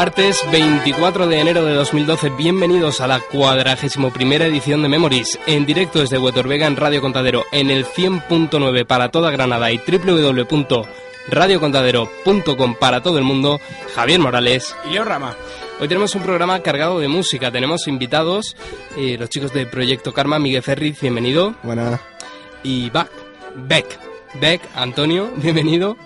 Martes 0.00 0.40
24 0.50 1.26
de 1.26 1.40
enero 1.40 1.62
de 1.62 1.74
2012, 1.74 2.30
bienvenidos 2.30 3.02
a 3.02 3.06
la 3.06 3.20
cuadragésimo 3.20 4.10
primera 4.10 4.46
edición 4.46 4.80
de 4.80 4.88
Memories, 4.88 5.38
en 5.46 5.66
directo 5.66 6.00
desde 6.00 6.16
Huetorvega 6.16 6.66
en 6.66 6.76
Radio 6.76 7.02
Contadero, 7.02 7.44
en 7.52 7.68
el 7.68 7.84
100.9 7.84 8.86
para 8.86 9.10
toda 9.10 9.30
Granada 9.30 9.70
y 9.70 9.76
www.radiocontadero.com 9.76 12.76
para 12.80 13.02
todo 13.02 13.18
el 13.18 13.24
mundo, 13.24 13.60
Javier 13.94 14.20
Morales 14.20 14.74
y 14.88 14.94
Leo 14.94 15.04
Rama. 15.04 15.36
Hoy 15.78 15.88
tenemos 15.88 16.14
un 16.14 16.22
programa 16.22 16.60
cargado 16.60 16.98
de 16.98 17.08
música, 17.08 17.52
tenemos 17.52 17.86
invitados, 17.86 18.56
eh, 18.96 19.18
los 19.20 19.28
chicos 19.28 19.52
de 19.52 19.66
Proyecto 19.66 20.14
Karma, 20.14 20.38
Miguel 20.38 20.62
Ferriz, 20.62 20.98
bienvenido. 20.98 21.56
Buenas. 21.62 22.00
Y 22.62 22.88
Beck, 22.88 23.10
Beck, 23.54 23.98
Beck, 24.40 24.62
Antonio, 24.74 25.30
bienvenido. 25.36 25.98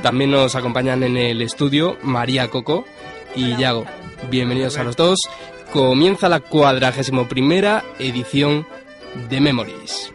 También 0.00 0.30
nos 0.30 0.54
acompañan 0.54 1.02
en 1.02 1.16
el 1.16 1.42
estudio 1.42 1.98
María 2.02 2.46
Coco 2.50 2.84
y 3.36 3.56
Yago. 3.56 3.84
Bienvenidos 4.30 4.78
a 4.78 4.84
los 4.84 4.96
dos. 4.96 5.20
Comienza 5.72 6.28
la 6.28 6.40
cuadragésimo 6.40 7.28
primera 7.28 7.84
edición 7.98 8.66
de 9.28 9.40
Memories. 9.40 10.12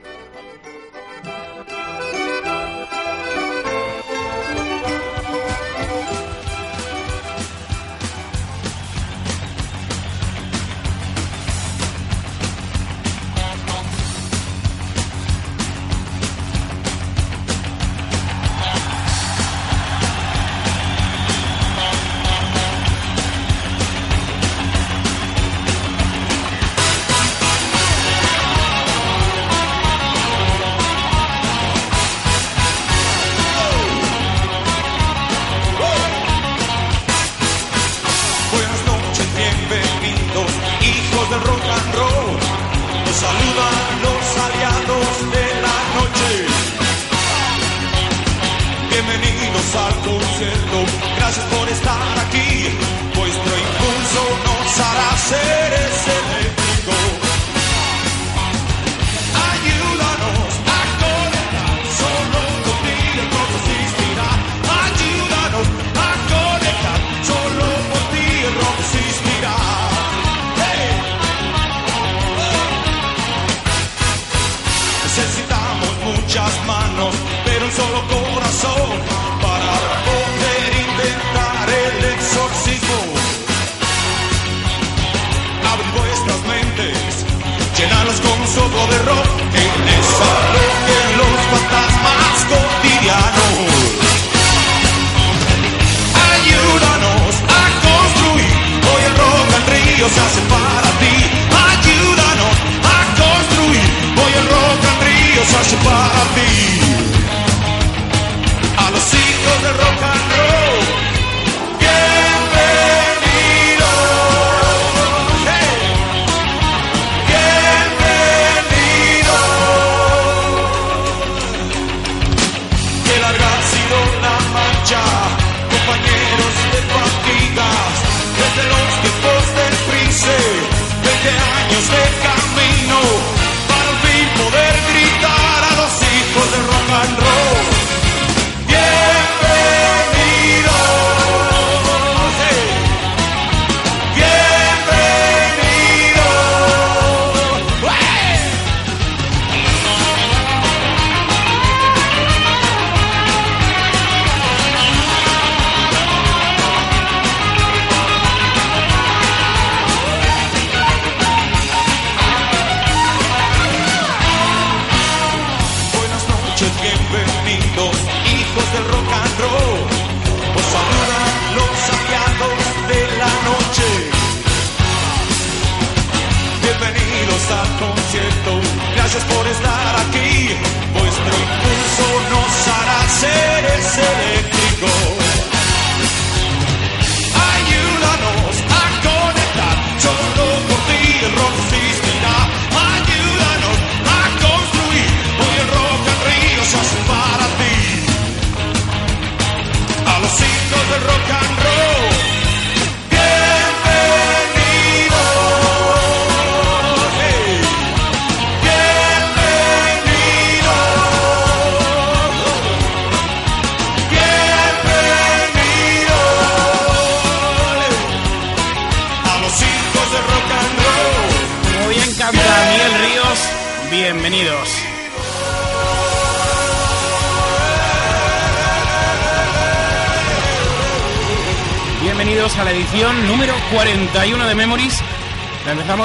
Estar 51.81 52.19
aquí. 52.19 52.40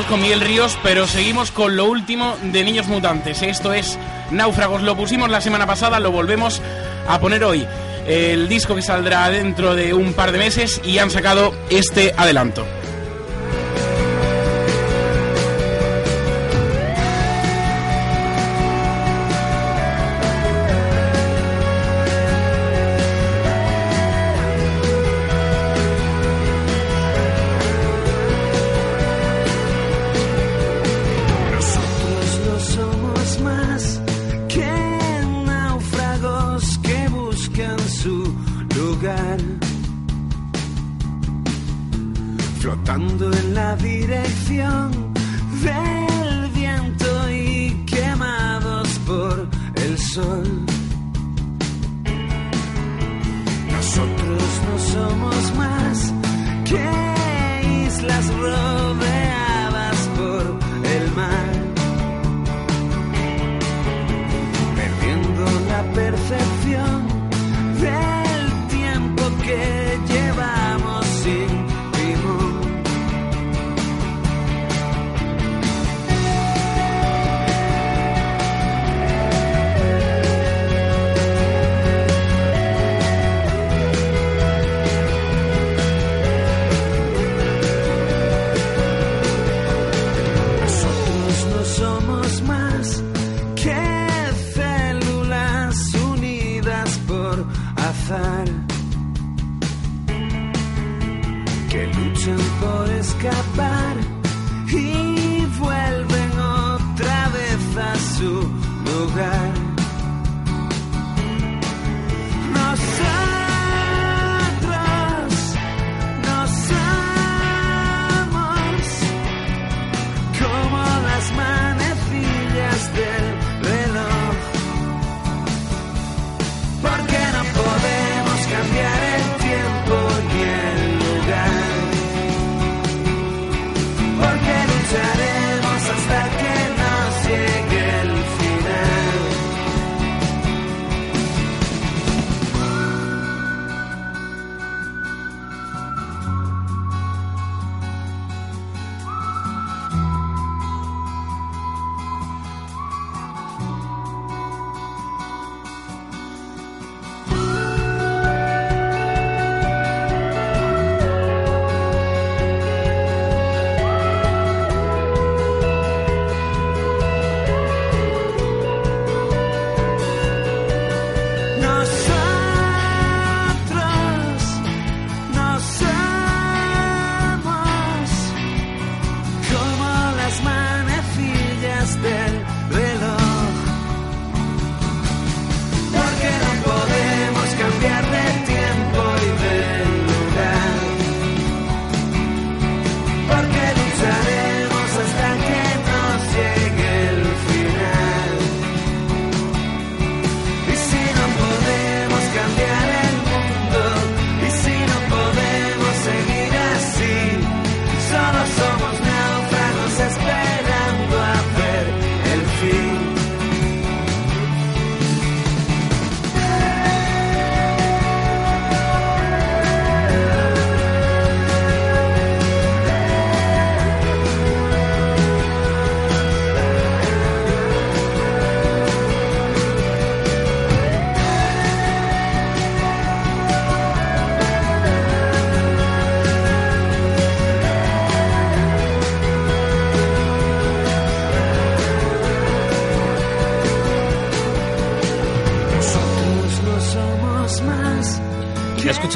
Con 0.08 0.20
Miguel 0.20 0.40
Ríos, 0.40 0.78
pero 0.82 1.06
seguimos 1.06 1.50
con 1.50 1.76
lo 1.76 1.86
último 1.86 2.36
de 2.42 2.64
Niños 2.64 2.86
Mutantes. 2.86 3.42
Esto 3.42 3.72
es 3.72 3.98
Náufragos. 4.30 4.82
Lo 4.82 4.96
pusimos 4.96 5.30
la 5.30 5.40
semana 5.40 5.66
pasada, 5.66 6.00
lo 6.00 6.12
volvemos 6.12 6.60
a 7.08 7.18
poner 7.18 7.44
hoy. 7.44 7.66
El 8.06 8.48
disco 8.48 8.74
que 8.74 8.82
saldrá 8.82 9.28
dentro 9.30 9.74
de 9.74 9.94
un 9.94 10.12
par 10.12 10.32
de 10.32 10.38
meses 10.38 10.80
y 10.84 10.98
han 10.98 11.10
sacado 11.10 11.54
este 11.70 12.14
adelanto. 12.16 12.64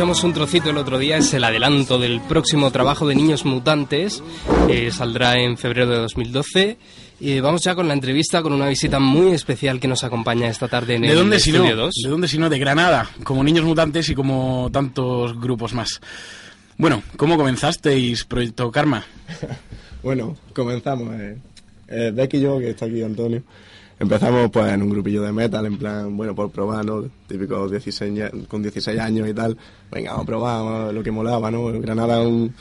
Escuchamos 0.01 0.25
un 0.25 0.33
trocito 0.33 0.71
el 0.71 0.79
otro 0.79 0.99
día, 0.99 1.19
es 1.19 1.35
el 1.35 1.45
adelanto 1.45 1.99
del 1.99 2.23
próximo 2.23 2.71
trabajo 2.71 3.07
de 3.07 3.15
Niños 3.15 3.45
Mutantes, 3.45 4.23
que 4.67 4.91
saldrá 4.91 5.39
en 5.39 5.59
febrero 5.59 5.91
de 5.91 5.99
2012. 5.99 6.79
Y 7.21 7.39
vamos 7.41 7.63
ya 7.63 7.75
con 7.75 7.87
la 7.87 7.93
entrevista, 7.93 8.41
con 8.41 8.55
una 8.55 8.67
visita 8.67 8.99
muy 8.99 9.35
especial 9.35 9.79
que 9.79 9.89
nos 9.89 10.03
acompaña 10.03 10.49
esta 10.49 10.69
tarde 10.69 10.95
en 10.95 11.03
¿De 11.03 11.11
el 11.11 11.17
dónde 11.17 11.39
si 11.39 11.53
no? 11.53 11.59
Estudio 11.59 11.77
2. 11.77 11.95
¿De 12.03 12.09
dónde 12.09 12.29
si 12.29 12.39
no? 12.39 12.49
De 12.49 12.59
Granada, 12.59 13.11
como 13.25 13.45
Niños 13.45 13.67
Mutantes 13.67 14.09
y 14.09 14.15
como 14.15 14.71
tantos 14.73 15.39
grupos 15.39 15.75
más. 15.75 16.01
Bueno, 16.79 17.03
¿cómo 17.19 17.37
comenzasteis 17.37 18.25
Proyecto 18.25 18.71
Karma? 18.71 19.05
Bueno, 20.03 20.35
comenzamos. 20.55 21.15
Eh. 21.21 21.37
Eh, 21.89 22.11
Becky 22.15 22.39
y 22.39 22.41
yo, 22.41 22.59
que 22.59 22.71
está 22.71 22.87
aquí 22.87 23.03
Antonio, 23.03 23.43
empezamos 24.01 24.51
pues 24.51 24.73
en 24.73 24.83
un 24.83 24.91
grupillo 24.91 25.23
de 25.23 25.31
metal, 25.33 25.65
en 25.67 25.79
plan, 25.79 26.17
bueno, 26.17 26.35
por 26.35 26.51
probar, 26.51 26.85
¿no? 26.85 27.05
Típico 27.29 27.69
16, 27.69 28.15
ya- 28.15 28.31
con 28.49 28.63
16 28.63 28.99
años 28.99 29.29
y 29.29 29.35
tal. 29.35 29.57
Venga, 29.93 30.11
vamos 30.11 30.25
a 30.25 30.27
probar 30.27 30.93
lo 30.95 31.03
que 31.03 31.11
molaba, 31.13 31.51
¿no? 31.51 31.67
Granada 31.81 32.21
es 32.23 32.27
un, 32.27 32.53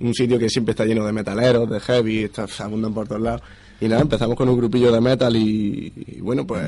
un 0.00 0.14
sitio 0.14 0.38
que 0.38 0.50
siempre 0.50 0.72
está 0.72 0.84
lleno 0.84 1.06
de 1.06 1.12
metaleros, 1.12 1.70
de 1.70 1.80
heavy, 1.80 2.24
está, 2.24 2.46
abundan 2.58 2.92
por 2.92 3.08
todos 3.08 3.22
lados. 3.22 3.40
Y 3.80 3.86
nada, 3.86 4.02
empezamos 4.02 4.34
con 4.36 4.48
un 4.48 4.56
grupillo 4.58 4.90
de 4.90 5.00
metal 5.00 5.34
y, 5.36 6.18
bueno, 6.20 6.44
pues 6.44 6.62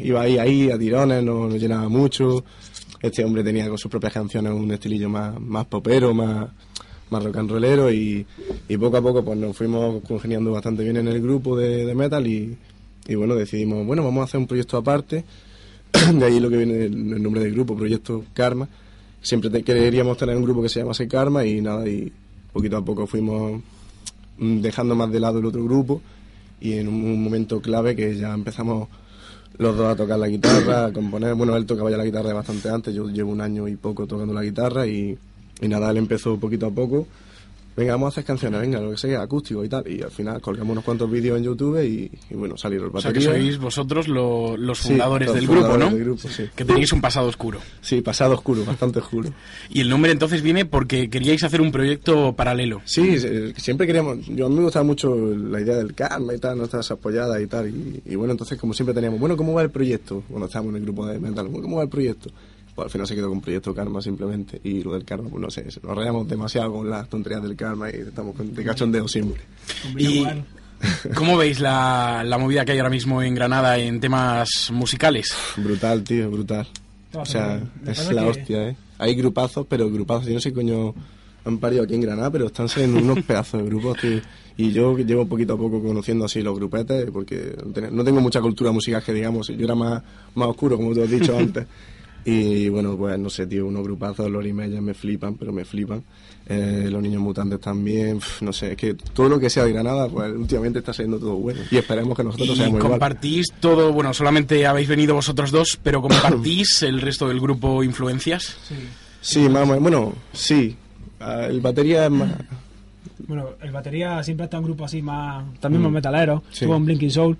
iba 0.00 0.20
ahí, 0.22 0.36
ahí, 0.36 0.70
a 0.70 0.76
tirones, 0.76 1.22
nos, 1.22 1.48
nos 1.48 1.60
llenaba 1.60 1.88
mucho. 1.88 2.44
Este 3.00 3.24
hombre 3.24 3.44
tenía 3.44 3.68
con 3.68 3.78
sus 3.78 3.88
propias 3.90 4.12
canciones 4.12 4.52
un 4.52 4.70
estilillo 4.72 5.08
más, 5.08 5.40
más 5.40 5.64
popero, 5.66 6.12
más, 6.12 6.48
más 7.10 7.22
rock 7.22 7.36
and 7.36 7.50
rollero 7.52 7.92
y, 7.92 8.26
y 8.68 8.76
poco 8.78 8.96
a 8.96 9.02
poco 9.02 9.24
pues 9.24 9.38
nos 9.38 9.56
fuimos 9.56 10.02
congeniando 10.02 10.50
bastante 10.50 10.82
bien 10.82 10.96
en 10.96 11.06
el 11.06 11.22
grupo 11.22 11.56
de, 11.56 11.86
de 11.86 11.94
metal 11.94 12.26
y, 12.26 12.56
y 13.08 13.14
bueno, 13.14 13.34
decidimos, 13.34 13.86
bueno, 13.86 14.02
vamos 14.02 14.22
a 14.22 14.24
hacer 14.24 14.40
un 14.40 14.46
proyecto 14.46 14.76
aparte, 14.76 15.24
de 16.12 16.24
ahí 16.24 16.40
lo 16.40 16.50
que 16.50 16.56
viene 16.56 16.84
el, 16.84 17.22
nombre 17.22 17.42
del 17.42 17.52
grupo, 17.52 17.76
Proyecto 17.76 18.24
Karma. 18.34 18.68
Siempre 19.22 19.62
queríamos 19.62 20.16
tener 20.18 20.36
un 20.36 20.42
grupo 20.42 20.62
que 20.62 20.68
se 20.68 20.80
llamase 20.80 21.08
Karma 21.08 21.44
y 21.44 21.60
nada, 21.60 21.88
y 21.88 22.12
poquito 22.52 22.76
a 22.76 22.84
poco 22.84 23.06
fuimos 23.06 23.60
mm, 24.38 24.60
dejando 24.60 24.94
más 24.94 25.10
de 25.10 25.20
lado 25.20 25.38
el 25.38 25.46
otro 25.46 25.64
grupo 25.64 26.00
y 26.60 26.74
en 26.74 26.88
un, 26.88 27.04
un 27.04 27.22
momento 27.22 27.60
clave 27.60 27.94
que 27.94 28.16
ya 28.16 28.32
empezamos 28.32 28.88
los 29.58 29.76
dos 29.76 29.92
a 29.92 29.96
tocar 29.96 30.18
la 30.18 30.28
guitarra, 30.28 30.86
a 30.86 30.92
componer. 30.92 31.34
Bueno, 31.34 31.56
él 31.56 31.66
tocaba 31.66 31.90
ya 31.90 31.96
la 31.96 32.04
guitarra 32.04 32.32
bastante 32.32 32.68
antes, 32.68 32.94
yo 32.94 33.08
llevo 33.08 33.32
un 33.32 33.40
año 33.40 33.68
y 33.68 33.76
poco 33.76 34.06
tocando 34.06 34.34
la 34.34 34.42
guitarra 34.42 34.86
y, 34.86 35.16
y 35.60 35.68
nada, 35.68 35.90
él 35.90 35.96
empezó 35.96 36.38
poquito 36.38 36.66
a 36.66 36.70
poco. 36.70 37.06
Venga, 37.76 37.92
vamos 37.92 38.06
a 38.06 38.08
hacer 38.08 38.24
canciones, 38.24 38.58
venga, 38.58 38.80
lo 38.80 38.90
que 38.92 38.96
sea, 38.96 39.20
acústico 39.20 39.62
y 39.62 39.68
tal. 39.68 39.86
Y 39.86 40.02
al 40.02 40.10
final 40.10 40.40
colgamos 40.40 40.72
unos 40.72 40.82
cuantos 40.84 41.10
vídeos 41.10 41.36
en 41.36 41.44
YouTube 41.44 41.78
y, 41.84 42.10
y 42.30 42.34
bueno, 42.34 42.56
salieron 42.56 42.88
O 42.94 43.00
sea 43.02 43.12
que 43.12 43.18
baterías. 43.18 43.42
sois 43.44 43.58
vosotros 43.58 44.08
lo- 44.08 44.56
los 44.56 44.78
Sí, 44.78 44.88
fundadores 44.88 45.26
los 45.26 45.36
del 45.36 45.44
grupo, 45.46 45.60
fundadores 45.66 45.90
¿no? 45.90 45.94
del 45.96 46.04
grupo, 46.06 46.28
sí. 46.28 46.44
Que 46.56 46.64
tenéis 46.64 46.92
un 46.94 47.02
pasado 47.02 47.28
oscuro. 47.28 47.58
Sí, 47.82 48.00
pasado 48.00 48.32
oscuro, 48.34 48.64
bastante 48.64 48.98
oscuro. 49.00 49.28
Y 49.68 49.80
el 49.80 49.90
nombre 49.90 50.10
entonces 50.12 50.40
viene 50.40 50.64
porque 50.64 51.10
queríais 51.10 51.44
hacer 51.44 51.60
un 51.60 51.70
proyecto 51.70 52.32
paralelo. 52.34 52.80
Sí, 52.86 53.20
se- 53.20 53.52
siempre 53.60 53.86
queríamos. 53.86 54.24
Yo 54.26 54.46
a 54.46 54.48
mí 54.48 54.54
me 54.56 54.62
gustaba 54.62 54.84
mucho 54.84 55.14
la 55.14 55.60
idea 55.60 55.76
del 55.76 55.92
karma 55.94 56.32
y 56.34 56.38
tal, 56.38 56.56
nuestras 56.56 56.90
apoyadas 56.90 57.42
y 57.42 57.46
tal. 57.46 57.68
Y, 57.68 58.00
y 58.06 58.14
bueno, 58.14 58.32
entonces, 58.32 58.58
como 58.58 58.72
siempre 58.72 58.94
teníamos, 58.94 59.20
bueno, 59.20 59.36
¿cómo 59.36 59.52
va 59.52 59.60
el 59.62 59.70
proyecto? 59.70 60.22
Cuando 60.30 60.46
estábamos 60.46 60.70
en 60.70 60.76
el 60.78 60.82
grupo 60.84 61.06
de 61.06 61.18
mental, 61.18 61.48
bueno, 61.48 61.62
¿cómo 61.64 61.76
va 61.76 61.82
el 61.82 61.90
proyecto? 61.90 62.30
Pues 62.76 62.84
al 62.86 62.90
final 62.90 63.06
se 63.08 63.14
quedó 63.16 63.28
con 63.30 63.40
Proyecto 63.40 63.74
Karma 63.74 64.00
simplemente. 64.00 64.60
Y 64.62 64.82
lo 64.84 64.92
del 64.92 65.04
karma, 65.04 65.28
pues 65.30 65.40
no 65.42 65.50
sé, 65.50 65.64
nos 65.82 65.96
rayamos 65.96 66.28
demasiado 66.28 66.72
con 66.72 66.88
las 66.88 67.08
tonterías 67.08 67.42
del 67.42 67.56
karma 67.56 67.88
y 67.90 67.94
estamos 67.94 68.36
con- 68.36 68.54
de 68.54 68.62
cachondeo 68.64 69.08
siempre. 69.08 69.40
¿Y 69.96 70.24
cómo 71.16 71.36
veis 71.38 71.58
la, 71.58 72.22
la 72.24 72.38
movida 72.38 72.64
que 72.64 72.72
hay 72.72 72.78
ahora 72.78 72.90
mismo 72.90 73.22
en 73.22 73.34
Granada 73.34 73.78
en 73.78 73.98
temas 73.98 74.70
musicales? 74.72 75.34
Brutal, 75.56 76.04
tío, 76.04 76.30
brutal. 76.30 76.68
O 77.14 77.24
sea, 77.24 77.60
es 77.86 78.12
la 78.12 78.22
que- 78.24 78.28
hostia, 78.28 78.68
¿eh? 78.68 78.76
Hay 78.98 79.14
grupazos, 79.14 79.66
pero 79.68 79.90
grupazos. 79.90 80.26
Yo 80.26 80.34
no 80.34 80.40
sé 80.40 80.50
qué 80.50 80.56
coño 80.56 80.94
han 81.46 81.58
parido 81.58 81.82
aquí 81.84 81.94
en 81.94 82.02
Granada, 82.02 82.30
pero 82.30 82.46
están 82.46 82.68
saliendo 82.68 82.98
unos 82.98 83.20
pedazos 83.26 83.62
de 83.62 83.66
grupos, 83.68 83.98
tío. 84.00 84.20
Y 84.58 84.72
yo 84.72 84.96
llevo 84.98 85.26
poquito 85.26 85.54
a 85.54 85.58
poco 85.58 85.82
conociendo 85.82 86.24
así 86.26 86.42
los 86.42 86.56
grupetes, 86.58 87.10
porque 87.10 87.56
no 87.90 88.04
tengo 88.04 88.20
mucha 88.20 88.40
cultura 88.42 88.70
musical 88.72 89.02
que 89.02 89.12
digamos. 89.14 89.48
Yo 89.48 89.64
era 89.64 89.74
más, 89.74 90.02
más 90.34 90.48
oscuro, 90.48 90.76
como 90.76 90.92
tú 90.94 91.02
has 91.02 91.10
dicho 91.10 91.36
antes. 91.38 91.66
Y 92.28 92.68
bueno, 92.68 92.96
pues 92.96 93.16
no 93.18 93.30
sé, 93.30 93.46
tío, 93.46 93.66
unos 93.66 93.84
grupazos, 93.84 94.28
los 94.28 94.44
Meyers 94.44 94.82
me 94.82 94.94
flipan, 94.94 95.34
pero 95.36 95.52
me 95.52 95.64
flipan. 95.64 96.02
Eh, 96.48 96.88
los 96.90 97.00
niños 97.02 97.20
mutantes 97.22 97.60
también, 97.60 98.18
pf, 98.18 98.44
no 98.44 98.52
sé, 98.52 98.72
es 98.72 98.76
que 98.76 98.94
todo 98.94 99.28
lo 99.28 99.38
que 99.40 99.48
sea 99.50 99.64
de 99.64 99.72
Granada, 99.72 100.08
pues 100.08 100.32
últimamente 100.32 100.80
está 100.80 100.92
saliendo 100.92 101.18
todo 101.18 101.34
bueno. 101.36 101.60
Y 101.70 101.76
esperemos 101.76 102.16
que 102.16 102.24
nosotros 102.24 102.48
Y 102.50 102.56
seamos 102.56 102.78
igual. 102.78 102.90
compartís 102.90 103.46
todo, 103.60 103.92
bueno, 103.92 104.12
solamente 104.12 104.66
habéis 104.66 104.88
venido 104.88 105.14
vosotros 105.14 105.50
dos, 105.52 105.78
pero 105.82 106.02
compartís 106.02 106.82
el 106.82 107.00
resto 107.00 107.28
del 107.28 107.40
grupo 107.40 107.82
influencias. 107.84 108.56
Sí, 109.20 109.48
más 109.48 109.62
o 109.62 109.66
menos. 109.66 109.80
Bueno, 109.82 110.12
sí. 110.32 110.76
Ah, 111.20 111.46
El 111.48 111.60
batería 111.60 112.06
es 112.06 112.10
más. 112.12 112.30
Bueno, 113.26 113.50
el 113.62 113.70
batería 113.72 114.22
siempre 114.22 114.44
está 114.44 114.56
en 114.58 114.64
un 114.64 114.70
grupo 114.70 114.84
así 114.84 115.00
más, 115.02 115.44
también 115.60 115.82
más 115.82 115.90
metalero, 115.92 116.36
Mm. 116.36 116.42
Sí. 116.50 116.54
estuvo 116.64 116.76
en 116.76 116.84
Blinking 116.84 117.10
Soul 117.10 117.36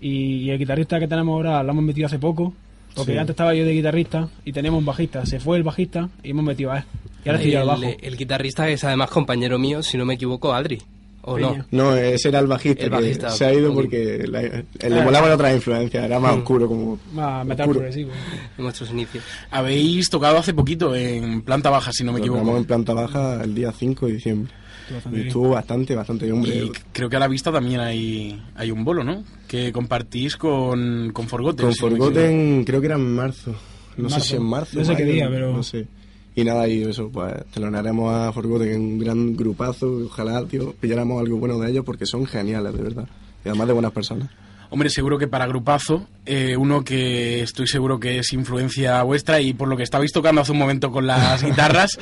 y, 0.00 0.08
y 0.44 0.50
el 0.50 0.58
guitarrista 0.58 0.98
que 0.98 1.06
tenemos 1.06 1.34
ahora 1.34 1.62
lo 1.62 1.72
hemos 1.72 1.84
metido 1.84 2.06
hace 2.06 2.18
poco, 2.18 2.54
porque 2.94 3.12
Sí. 3.12 3.18
antes 3.18 3.34
estaba 3.34 3.54
yo 3.54 3.64
de 3.64 3.72
guitarrista 3.72 4.28
y 4.44 4.52
teníamos 4.52 4.78
un 4.78 4.84
bajista, 4.86 5.24
se 5.26 5.40
fue 5.40 5.56
el 5.56 5.62
bajista 5.62 6.08
y 6.22 6.30
hemos 6.30 6.44
metido 6.44 6.72
a 6.72 6.78
él. 6.78 6.84
Y 7.24 7.28
ahora 7.28 7.38
estoy 7.38 7.52
yo 7.52 7.60
al 7.60 7.66
bajo. 7.66 7.82
el, 7.82 7.96
el 8.00 8.16
guitarrista 8.16 8.68
es 8.68 8.84
además 8.84 9.10
compañero 9.10 9.58
mío, 9.58 9.82
si 9.82 9.96
no 9.98 10.04
me 10.04 10.14
equivoco, 10.14 10.52
Adri. 10.52 10.78
¿O 11.22 11.34
Peña. 11.34 11.66
no? 11.72 11.90
No, 11.90 11.96
ese 11.96 12.28
era 12.28 12.38
el 12.38 12.46
bajista, 12.46 12.84
El 12.84 12.90
bajista, 12.90 13.26
que 13.26 13.32
se 13.34 13.44
ha 13.44 13.52
ido 13.52 13.74
porque 13.74 14.24
la- 14.26 14.40
le 14.42 15.02
molaban 15.04 15.30
otras 15.32 15.54
influencias, 15.54 16.02
era 16.04 16.18
más 16.18 16.34
Mm. 16.34 16.38
oscuro 16.38 16.68
como... 16.68 16.98
Más 17.12 17.44
metal 17.44 17.64
oscuro. 17.68 17.80
progresivo. 17.80 18.12
En 18.56 18.64
nuestros 18.64 18.90
inicios. 18.90 19.22
Habéis 19.50 20.08
tocado 20.08 20.38
hace 20.38 20.54
poquito 20.54 20.94
en 20.96 21.42
planta 21.42 21.68
baja, 21.68 21.92
si 21.92 22.02
no 22.04 22.12
me 22.12 22.20
Tocamos 22.20 22.38
equivoco. 22.40 22.58
en 22.58 22.64
planta 22.64 22.94
baja 22.94 23.42
el 23.44 23.54
día 23.54 23.72
5 23.72 24.06
de 24.06 24.12
diciembre. 24.12 24.52
Estuvo 24.88 24.96
bastante 24.96 25.16
Y 25.16 25.20
bien. 25.20 25.28
estuvo 25.28 25.48
bastante, 25.50 25.94
bastante 25.94 26.24
bien, 26.24 26.36
hombre. 26.36 26.56
Y 26.56 26.72
creo 26.92 27.08
que 27.10 27.16
a 27.16 27.18
la 27.18 27.28
vista 27.28 27.52
también 27.52 27.80
hay, 27.80 28.42
hay 28.54 28.70
un 28.70 28.84
bolo, 28.84 29.04
¿no? 29.04 29.22
Que 29.46 29.70
compartís 29.72 30.36
con, 30.36 31.10
con 31.12 31.28
Forgotten. 31.28 31.66
Con 31.66 31.74
si. 31.74 31.80
Forgotten 31.80 32.64
creo 32.64 32.80
que 32.80 32.86
era 32.86 32.96
en 32.96 33.14
marzo. 33.14 33.54
No 33.96 34.08
sé 34.10 34.20
si 34.20 34.36
en 34.36 34.44
marzo. 34.44 34.78
No 34.78 34.84
sé 34.84 34.96
qué 34.96 35.04
día, 35.04 35.28
pero- 35.28 35.52
No 35.52 35.62
sé. 35.62 35.86
Y 36.34 36.44
nada, 36.44 36.68
y 36.68 36.82
eso, 36.82 37.10
pues 37.10 37.34
telonaremos 37.52 38.14
a 38.14 38.32
Forgotten 38.32 38.68
en 38.70 38.80
un 38.80 38.98
gran 39.00 39.34
grupazo. 39.36 39.88
Ojalá, 40.06 40.44
tío, 40.46 40.72
pilláramos 40.80 41.20
algo 41.20 41.36
bueno 41.38 41.58
de 41.58 41.70
ellos 41.70 41.84
porque 41.84 42.06
son 42.06 42.26
geniales, 42.26 42.72
de 42.74 42.82
verdad. 42.82 43.08
Y 43.44 43.48
además 43.48 43.66
de 43.66 43.72
buenas 43.72 43.92
personas. 43.92 44.30
Hombre, 44.70 44.90
seguro 44.90 45.16
que 45.18 45.26
para 45.28 45.46
grupazo, 45.46 46.06
eh, 46.26 46.54
uno 46.56 46.84
que 46.84 47.42
estoy 47.42 47.66
seguro 47.66 47.98
que 47.98 48.18
es 48.18 48.32
influencia 48.34 49.02
vuestra 49.02 49.40
y 49.40 49.54
por 49.54 49.66
lo 49.68 49.76
que 49.78 49.82
estabais 49.82 50.12
tocando 50.12 50.42
hace 50.42 50.52
un 50.52 50.58
momento 50.58 50.90
con 50.90 51.06
las 51.06 51.42
guitarras, 51.44 51.98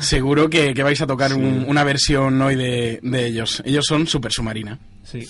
seguro 0.00 0.50
que, 0.50 0.74
que 0.74 0.82
vais 0.82 1.00
a 1.00 1.06
tocar 1.06 1.32
un- 1.34 1.64
una 1.68 1.84
versión 1.84 2.40
hoy 2.42 2.56
de, 2.56 2.98
de 3.02 3.26
ellos. 3.26 3.62
Ellos 3.64 3.84
son 3.86 4.06
Super 4.08 4.32
Submarina. 4.32 4.78
Sí. 5.04 5.28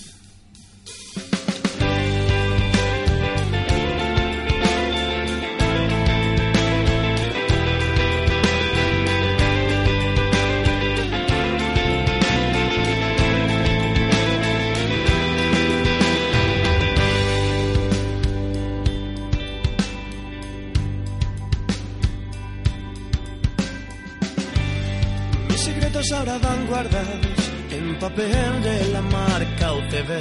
Guardados 26.67 27.51
en 27.71 27.99
papel 27.99 28.61
de 28.61 28.87
la 28.93 29.01
marca 29.01 29.73
UTV. 29.73 30.11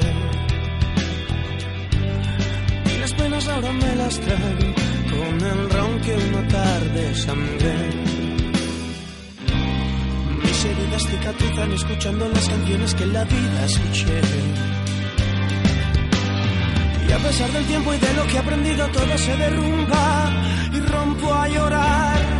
Y 2.92 2.98
las 2.98 3.12
penas 3.14 3.48
ahora 3.48 3.72
me 3.72 3.96
las 3.96 4.20
traen 4.20 4.74
con 5.10 5.48
el 5.52 5.70
ron 5.70 6.00
que 6.00 6.14
una 6.14 6.48
tarde 6.48 7.14
sangré. 7.14 7.78
Mis 10.42 10.64
heridas 10.64 11.06
cicatrizan 11.10 11.72
escuchando 11.72 12.28
las 12.28 12.48
canciones 12.48 12.94
que 12.94 13.06
la 13.06 13.24
vida 13.24 13.64
escuché. 13.64 14.20
Y 17.08 17.12
a 17.12 17.18
pesar 17.18 17.50
del 17.50 17.64
tiempo 17.66 17.94
y 17.94 17.98
de 17.98 18.14
lo 18.14 18.26
que 18.26 18.36
he 18.36 18.38
aprendido, 18.38 18.88
todo 18.88 19.18
se 19.18 19.36
derrumba 19.36 20.32
y 20.72 20.80
rompo 20.80 21.34
a 21.34 21.48
llorar. 21.48 22.39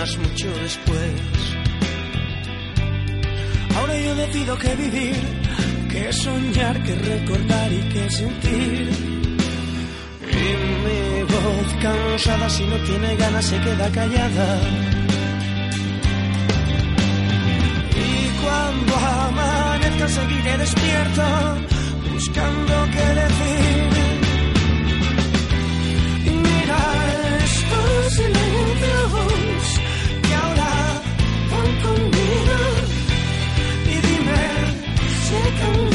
mucho 0.00 0.48
después. 0.62 1.12
Ahora 3.76 4.00
yo 4.00 4.14
decido 4.14 4.56
que 4.56 4.74
vivir, 4.76 5.16
que 5.90 6.10
soñar, 6.10 6.82
que 6.82 6.94
recordar 6.94 7.70
y 7.70 7.82
que 7.92 8.10
sentir. 8.10 8.88
Y 10.22 10.48
mi 10.84 11.22
voz 11.24 11.68
cansada, 11.82 12.48
si 12.48 12.64
no 12.64 12.76
tiene 12.78 13.14
ganas, 13.16 13.44
se 13.44 13.60
queda 13.60 13.90
callada. 13.90 14.60
Y 17.94 18.42
cuando 18.42 18.96
amanezca, 18.96 20.08
seguiré 20.08 20.56
despierta, 20.56 21.58
buscando 22.10 22.74
qué 22.94 23.06
decir. 23.20 23.89
Si 35.60 35.89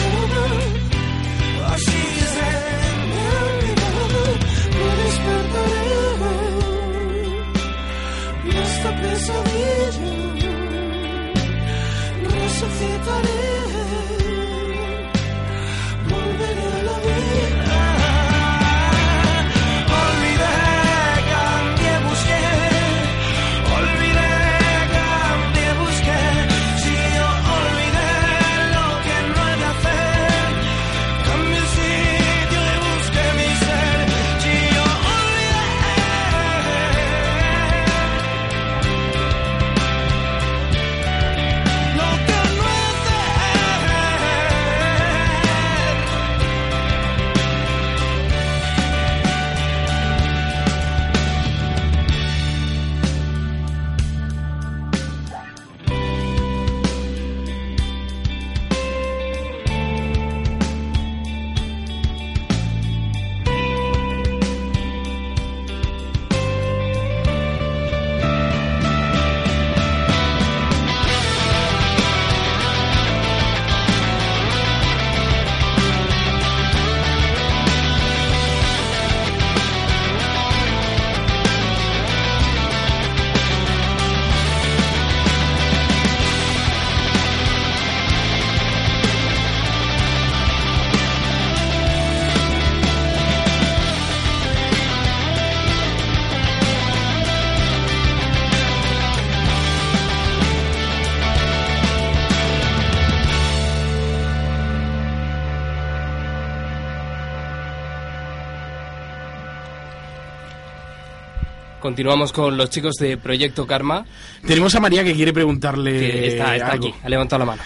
Continuamos 111.85 112.33
con 112.33 112.57
los 112.57 112.71
chicos 112.71 112.95
de 112.95 113.15
Proyecto 113.15 113.67
Karma, 113.67 114.07
Tenemos 114.43 114.73
a 114.73 114.79
María 114.79 115.03
que 115.03 115.13
quiere 115.13 115.31
preguntarle. 115.31 115.91
que 115.91 116.27
está, 116.29 116.55
está 116.55 116.71
algo. 116.71 116.87
aquí, 116.87 116.95
ha 117.03 117.09
levantado 117.09 117.41
la 117.41 117.45
mano. 117.45 117.61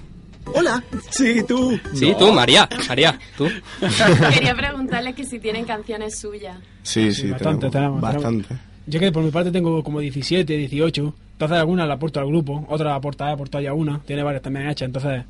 Hola, 0.54 0.82
sí, 1.10 1.42
tú. 1.46 1.78
Sí, 1.92 2.14
tú, 2.18 2.32
María, 2.32 2.66
María, 2.88 3.18
tú. 3.36 3.46
Quería 4.32 4.54
preguntarle 4.54 5.12
que 5.12 5.22
si 5.26 5.38
tienen 5.38 5.66
canciones 5.66 6.18
suyas. 6.18 6.56
Sí, 6.82 7.12
sí, 7.12 7.30
bastante, 7.30 7.68
tenemos, 7.68 8.00
tenemos, 8.00 8.00
bastante. 8.00 8.56
Yo 8.86 8.98
que 8.98 9.12
por 9.12 9.22
mi 9.22 9.30
parte 9.30 9.50
tengo 9.50 9.84
como 9.84 10.00
17, 10.00 10.50
18. 10.50 11.14
Entonces 11.32 11.58
algunas 11.58 11.86
la 11.86 11.92
aporto 11.92 12.20
al 12.20 12.26
grupo, 12.26 12.64
otra 12.70 12.88
la 12.88 12.94
aporta, 12.94 13.28
he 13.28 13.32
aportado 13.34 13.62
ya 13.62 13.74
una. 13.74 14.00
Tiene 14.00 14.22
varias 14.22 14.42
también 14.42 14.66
hechas, 14.70 14.86
entonces 14.86 15.24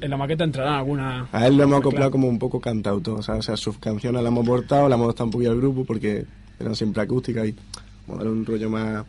en 0.00 0.08
la 0.08 0.16
maqueta 0.16 0.44
entrarán 0.44 0.74
algunas. 0.74 1.26
A 1.34 1.48
él 1.48 1.56
lo 1.56 1.64
hemos 1.64 1.80
acoplado 1.80 1.96
Claro. 1.96 2.10
como 2.12 2.28
un 2.28 2.38
poco 2.38 2.60
cantautor, 2.60 3.18
o 3.18 3.22
sea, 3.24 3.34
o 3.34 3.42
sea, 3.42 3.56
sus 3.56 3.76
canciones 3.78 4.22
las 4.22 4.30
hemos 4.30 4.44
aportado, 4.44 4.88
las 4.88 4.96
hemos 4.96 5.12
dado 5.12 5.24
un 5.24 5.30
poquito 5.32 5.50
al 5.50 5.56
grupo 5.56 5.84
porque 5.84 6.26
eran 6.58 6.74
siempre 6.74 7.02
acústicas 7.02 7.46
y 7.48 7.54
vamos 8.06 8.20
a 8.20 8.24
darle 8.24 8.38
un 8.40 8.46
rollo 8.46 8.70
más, 8.70 9.04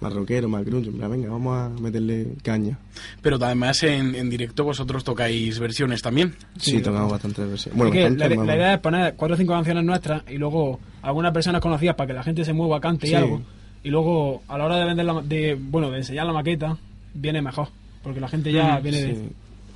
más 0.00 0.12
rockero, 0.12 0.48
más 0.48 0.64
grunge. 0.64 0.90
venga, 0.90 1.28
vamos 1.30 1.56
a 1.56 1.68
meterle 1.80 2.28
caña. 2.42 2.78
Pero 3.22 3.36
además 3.40 3.82
en, 3.84 4.14
en 4.14 4.28
directo 4.30 4.64
vosotros 4.64 5.02
tocáis 5.04 5.58
versiones 5.58 6.02
también. 6.02 6.34
Sí, 6.58 6.80
tocamos 6.80 7.10
bastantes 7.12 7.48
versiones. 7.48 7.78
Bueno, 7.78 7.94
bastantes, 7.94 8.36
la, 8.38 8.44
la 8.44 8.56
idea 8.56 8.74
es 8.74 8.80
poner 8.80 9.14
cuatro 9.14 9.34
o 9.34 9.38
cinco 9.38 9.52
canciones 9.54 9.84
nuestras 9.84 10.22
y 10.30 10.36
luego 10.36 10.78
algunas 11.02 11.32
personas 11.32 11.60
conocidas 11.60 11.94
para 11.96 12.06
que 12.08 12.12
la 12.14 12.22
gente 12.22 12.44
se 12.44 12.52
mueva, 12.52 12.80
cante 12.80 13.06
y 13.06 13.10
Sí. 13.10 13.16
algo. 13.16 13.40
Y 13.82 13.90
luego 13.90 14.42
a 14.48 14.56
la 14.58 14.64
hora 14.64 14.76
de 14.78 14.84
vender 14.86 15.04
la, 15.04 15.20
de 15.22 15.54
bueno 15.60 15.90
de 15.90 15.98
enseñar 15.98 16.24
la 16.26 16.32
maqueta 16.32 16.76
viene 17.14 17.42
mejor 17.42 17.68
porque 18.02 18.18
la 18.20 18.28
gente 18.28 18.50
ya 18.52 18.78
Mm, 18.78 18.82
viene 18.82 19.02
de 19.02 19.14
Sí. 19.14 19.22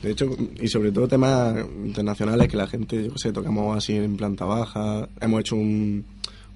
De 0.03 0.13
hecho, 0.13 0.31
y 0.61 0.69
sobre 0.69 0.93
todo 0.93 1.09
temas 1.09 1.57
internacionales 1.85 2.47
que 2.49 2.57
la 2.57 2.69
gente, 2.69 3.05
yo 3.07 3.13
qué 3.15 3.19
sé, 3.19 3.33
tocamos 3.33 3.77
así 3.77 3.97
en 3.97 4.17
planta 4.17 4.45
baja. 4.45 5.09
Hemos 5.21 5.41
hecho 5.41 5.57
un- 5.57 6.05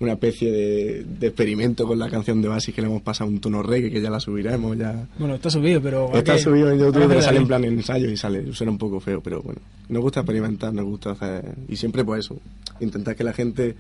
una 0.03 0.13
especie 0.15 0.51
de, 0.51 1.05
de 1.05 1.27
experimento 1.29 1.87
con 1.87 1.99
la 1.99 2.09
canción 2.11 2.43
de 2.43 2.49
Basis 2.49 2.75
que 2.75 2.83
le 2.83 2.89
hemos 2.89 3.03
pasado 3.03 3.31
un 3.31 3.41
tono 3.41 3.63
reggae 3.63 3.91
que 3.91 4.01
ya 4.01 4.11
la 4.11 4.21
subiremos. 4.21 4.77
ya 4.77 5.07
bueno 5.19 5.35
está 5.37 5.51
subido 5.51 5.81
pero 5.81 6.13
Está 6.15 6.35
que- 6.35 6.41
subido 6.41 6.71
en 6.71 6.79
YouTube, 6.79 7.07
pero 7.09 7.23
sale 7.23 7.39
en 7.39 7.47
plan 7.47 7.65
en 7.65 7.75
ensayo 7.75 8.11
y 8.11 8.17
sale, 8.17 8.53
suena 8.53 8.73
un 8.73 8.79
poco 8.79 9.01
feo, 9.01 9.21
pero 9.21 9.41
bueno. 9.43 9.61
Nos 9.89 10.03
gusta 10.03 10.21
experimentar, 10.21 10.73
nos 10.73 10.85
gusta 10.87 11.11
hacer. 11.13 11.45
Y 11.69 11.77
siempre, 11.77 12.05
pues 12.05 12.25
eso, 12.25 12.37
intentar 12.81 13.15
que 13.17 13.25
la 13.25 13.33
gente 13.33 13.75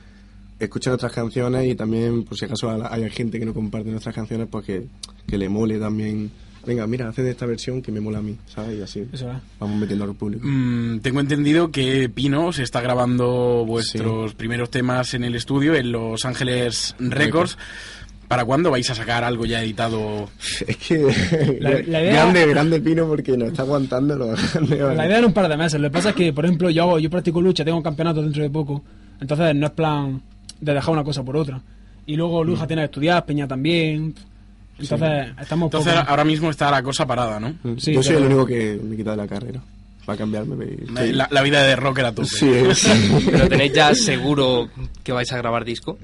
escuche 0.58 0.90
nuestras 0.90 1.12
canciones 1.12 1.66
y 1.70 1.74
también, 1.74 2.24
por 2.24 2.36
si 2.38 2.44
acaso 2.44 2.70
hay 2.90 3.08
gente 3.10 3.38
que 3.38 3.46
no 3.46 3.54
comparte 3.54 3.90
nuestras 3.90 4.14
canciones, 4.14 4.46
pues 4.50 4.64
que, 4.64 4.84
que 5.26 5.38
le 5.38 5.48
mole 5.48 5.78
también. 5.78 6.30
Venga, 6.66 6.86
mira, 6.86 7.08
haced 7.08 7.26
esta 7.26 7.44
versión 7.46 7.82
que 7.82 7.90
me 7.90 8.00
mola 8.00 8.18
a 8.18 8.22
mí, 8.22 8.36
¿sabes? 8.46 8.78
Y 8.78 8.82
así 8.82 9.04
Eso 9.12 9.28
vamos 9.58 9.80
metiendo 9.80 10.04
al 10.04 10.14
público. 10.14 10.46
Mm, 10.46 11.00
tengo 11.00 11.20
entendido 11.20 11.70
que 11.72 12.08
Pino 12.08 12.52
se 12.52 12.62
está 12.62 12.80
grabando 12.80 13.64
vuestros 13.66 14.34
primeros 14.34 14.70
temas 14.70 15.14
en 15.14 15.24
el 15.24 15.34
estudio 15.34 15.74
en 15.74 15.90
Los 15.90 16.24
Ángeles 16.24 16.94
Records. 17.00 17.58
¿Para 18.28 18.44
cuándo 18.46 18.70
vais 18.70 18.88
a 18.88 18.94
sacar 18.94 19.24
algo 19.24 19.44
ya 19.44 19.62
editado? 19.62 20.30
Es 20.66 20.76
que 20.78 21.58
La- 21.60 21.70
la 21.70 21.78
idea- 22.00 22.12
grande, 22.12 22.46
grande 22.46 22.80
pino 22.80 23.06
porque 23.06 23.36
nos 23.36 23.48
está 23.48 23.62
aguantando 23.62 24.16
lo 24.16 24.26
grande. 24.54 24.76
La 24.96 25.06
idea 25.06 25.18
era 25.18 25.26
un 25.26 25.32
par 25.34 25.48
de 25.48 25.56
meses. 25.56 25.78
Lo 25.80 25.88
que 25.88 25.92
pasa 25.92 26.10
es 26.10 26.14
que, 26.14 26.32
por 26.32 26.44
ejemplo, 26.46 26.70
yo 26.70 26.82
hago, 26.84 26.98
yo 26.98 27.10
practico 27.10 27.42
lucha, 27.42 27.64
tengo 27.64 27.76
un 27.76 27.82
campeonato 27.82 28.22
dentro 28.22 28.42
de 28.42 28.48
poco. 28.48 28.82
Entonces 29.20 29.54
no 29.54 29.66
es 29.66 29.72
plan 29.72 30.22
de 30.60 30.72
dejar 30.74 30.94
una 30.94 31.04
cosa 31.04 31.22
por 31.22 31.36
otra. 31.36 31.60
Y 32.06 32.16
luego 32.16 32.42
Luja 32.42 32.66
tiene 32.66 32.82
que 32.82 32.86
estudiar, 32.86 33.26
Peña 33.26 33.46
también. 33.46 34.14
Entonces 34.82 35.34
estamos 35.40 35.66
Entonces 35.68 35.94
poco- 35.94 36.10
ahora 36.10 36.24
mismo 36.24 36.50
está 36.50 36.70
la 36.70 36.82
cosa 36.82 37.06
parada, 37.06 37.38
¿no? 37.40 37.54
Sí, 37.78 37.92
Yo 37.94 38.02
soy 38.02 38.14
pero- 38.14 38.18
el 38.26 38.32
único 38.32 38.46
que 38.46 38.80
me 38.82 38.96
quita 38.96 39.12
de 39.12 39.16
la 39.16 39.26
carrera. 39.28 39.60
Para 40.04 40.18
cambiarme. 40.18 40.64
estoy- 40.64 41.12
La, 41.12 41.28
la 41.30 41.42
vida 41.42 41.62
de 41.62 41.76
rocker 41.76 42.04
a 42.06 42.12
tope. 42.12 42.26
Sí, 42.26 42.48
es- 42.50 42.88
Pero 43.30 43.48
tenéis 43.48 43.72
ya 43.72 43.94
seguro 43.94 44.68
que 45.04 45.12
vais 45.12 45.30
a 45.32 45.36
grabar 45.38 45.64
disco. 45.64 45.96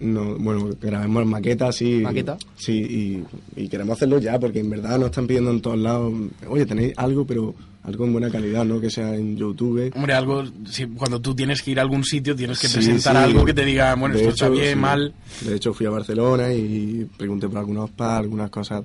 No, 0.00 0.36
bueno, 0.38 0.70
grabemos 0.80 1.26
maquetas, 1.26 1.76
sí. 1.76 2.00
¿Maqueta? 2.02 2.38
Sí, 2.56 3.24
y, 3.56 3.62
y 3.62 3.68
queremos 3.68 3.96
hacerlo 3.98 4.18
ya, 4.20 4.38
porque 4.38 4.60
en 4.60 4.70
verdad 4.70 4.98
nos 4.98 5.10
están 5.10 5.26
pidiendo 5.26 5.50
en 5.50 5.60
todos 5.60 5.78
lados, 5.78 6.14
oye, 6.48 6.64
tenéis 6.64 6.94
algo, 6.96 7.26
pero 7.26 7.54
algo 7.84 8.04
en 8.04 8.12
buena 8.12 8.30
calidad, 8.30 8.64
¿no? 8.64 8.80
Que 8.80 8.90
sea 8.90 9.14
en 9.14 9.36
YouTube. 9.36 9.92
Hombre, 9.94 10.12
algo, 10.14 10.44
si- 10.70 10.86
cuando 10.86 11.20
tú 11.20 11.34
tienes 11.34 11.62
que 11.62 11.72
ir 11.72 11.78
a 11.78 11.82
algún 11.82 12.04
sitio, 12.04 12.34
tienes 12.36 12.58
que 12.60 12.68
Sí, 12.68 12.74
presentar 12.74 13.16
sí. 13.16 13.22
algo 13.22 13.44
que 13.44 13.54
te 13.54 13.64
diga, 13.64 13.94
bueno, 13.96 14.14
De 14.14 14.20
esto 14.22 14.34
está 14.34 14.46
hecho, 14.46 14.54
bien, 14.54 14.74
sí. 14.74 14.80
mal. 14.80 15.14
De 15.40 15.56
hecho, 15.56 15.74
fui 15.74 15.86
a 15.86 15.90
Barcelona 15.90 16.52
y 16.52 17.08
pregunté 17.16 17.48
por 17.48 17.58
algunos 17.58 17.90
pars, 17.90 18.20
algunas 18.24 18.50
cosas. 18.50 18.84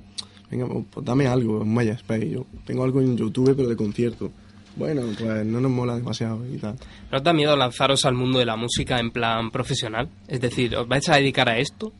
Venga, 0.50 0.66
pues 0.90 1.04
dame 1.04 1.26
algo 1.26 1.62
en 1.62 1.72
MySpace. 1.74 2.26
Y 2.26 2.30
Yo 2.30 2.46
tengo 2.64 2.82
algo 2.84 3.00
en 3.00 3.16
YouTube, 3.16 3.54
pero 3.56 3.68
de 3.68 3.76
concierto. 3.76 4.30
Bueno, 4.76 5.02
pues 5.18 5.44
no 5.44 5.60
nos 5.60 5.70
mola 5.70 5.96
demasiado 5.96 6.40
y 6.52 6.56
tal. 6.58 6.76
¿No 7.10 7.18
os 7.18 7.24
da 7.24 7.32
miedo 7.32 7.56
lanzaros 7.56 8.04
al 8.04 8.14
mundo 8.14 8.38
de 8.38 8.46
la 8.46 8.56
música 8.56 8.98
en 9.00 9.10
plan 9.10 9.50
profesional? 9.50 10.08
Es 10.28 10.40
decir, 10.40 10.74
¿os 10.76 10.86
vais 10.86 11.08
a 11.08 11.16
dedicar 11.16 11.48
a 11.48 11.58
esto? 11.58 11.92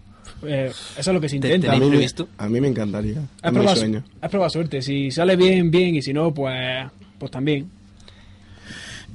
Eh, 0.46 0.70
eso 0.70 1.11
es 1.11 1.14
lo 1.14 1.20
que 1.20 1.29
se 1.29 1.38
¿Te- 1.38 1.48
intenta. 1.55 1.72
A 1.72 1.77
mí, 1.79 1.85
me, 1.87 1.90
previsto? 1.90 2.29
a 2.38 2.48
mí 2.48 2.61
me 2.61 2.68
encantaría. 2.68 3.18
Es 3.18 3.18
Es 3.44 3.53
mi 3.53 3.59
probar, 3.59 3.77
sueño. 3.77 4.05
es 4.22 4.31
probar 4.31 4.51
suerte. 4.51 4.83
Si 4.83 5.11
sale 5.11 5.37
bien, 5.37 5.70
bien. 5.70 5.94
Y 5.96 6.03
si 6.03 6.12
no, 6.12 6.33
pues, 6.33 6.87
pues 7.18 7.31
también. 7.31 7.70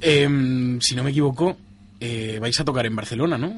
Em, 0.00 0.80
si 0.80 0.94
no 0.94 1.02
me 1.04 1.10
equivoco, 1.10 1.56
eh, 2.00 2.38
vais 2.40 2.58
a 2.58 2.64
tocar 2.64 2.84
en 2.86 2.96
Barcelona, 2.96 3.38
¿no? 3.38 3.52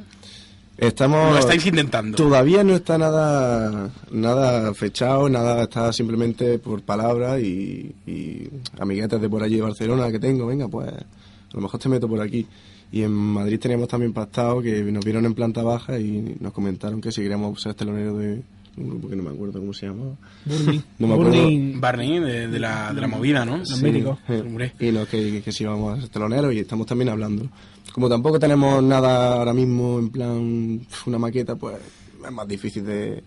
Estamos... 0.79 1.33
Lo 1.33 1.39
estáis 1.39 1.65
intentando. 1.67 2.17
Todavía 2.17 2.63
no 2.63 2.75
está 2.77 2.99
nada 2.99 3.91
nada 4.11 4.75
fechado, 4.75 5.29
nada 5.29 5.63
está 5.63 5.91
simplemente 5.93 6.59
por 6.59 6.83
palabras 6.83 7.41
y, 7.41 7.95
y 8.07 8.49
amiguetes 8.79 9.19
de 9.21 9.29
por 9.29 9.43
allí 9.43 9.57
de 9.57 9.63
Barcelona 9.63 10.13
que 10.13 10.19
tengo, 10.19 10.47
venga, 10.47 10.69
pues 10.69 10.89
a 10.93 11.55
lo 11.55 11.61
mejor 11.63 11.81
te 11.81 11.89
meto 11.89 12.07
por 12.07 12.21
aquí. 12.21 12.47
Y 12.93 13.03
en 13.03 13.13
Madrid 13.13 13.59
teníamos 13.59 13.89
también 13.89 14.13
pactado 14.13 14.63
que 14.63 14.83
nos 14.85 15.05
vieron 15.05 15.27
en 15.27 15.35
planta 15.35 15.63
baja 15.63 15.99
y 15.99 16.37
nos 16.41 16.53
comentaron 16.53 17.01
que 17.01 17.13
si 17.13 17.21
queríamos 17.21 17.61
ser 17.61 17.75
teloneros 17.75 18.19
de 18.19 18.43
un 18.77 18.91
grupo 18.91 19.09
que 19.09 19.17
no 19.17 19.23
me 19.23 19.31
acuerdo 19.31 19.59
cómo 19.59 19.73
se 19.73 19.87
llamaba. 19.87 20.17
Burning. 20.45 20.81
No 20.99 21.07
me 21.07 21.15
acuerdo. 21.15 21.33
Burning. 21.33 21.81
Barney, 21.81 22.21
de, 22.21 22.49
de 22.49 22.59
la, 22.59 22.93
de 22.93 23.01
la 23.01 23.09
movida, 23.09 23.45
¿no? 23.45 23.59
Los. 23.59 23.83
Eh, 23.83 24.43
Hombre. 24.47 24.73
Y 24.79 24.93
no, 24.93 25.07
que, 25.07 25.33
que, 25.33 25.43
que 25.43 25.53
si 25.53 25.65
íbamos 25.65 25.99
a 25.99 26.01
ser 26.01 26.11
teloneros 26.11 26.53
y 26.53 26.61
estamos 26.61 26.87
también 26.87 27.09
hablando. 27.09 27.49
Como 27.93 28.09
tampoco 28.09 28.39
tenemos 28.39 28.83
nada 28.83 29.35
ahora 29.35 29.55
mismo 29.55 29.99
en 29.99 30.11
plan 30.11 30.81
una 31.07 31.19
maqueta, 31.19 31.57
pues 31.57 31.77
es 32.25 32.33
más 32.33 32.47
difícil 32.47 32.85
de, 32.85 33.23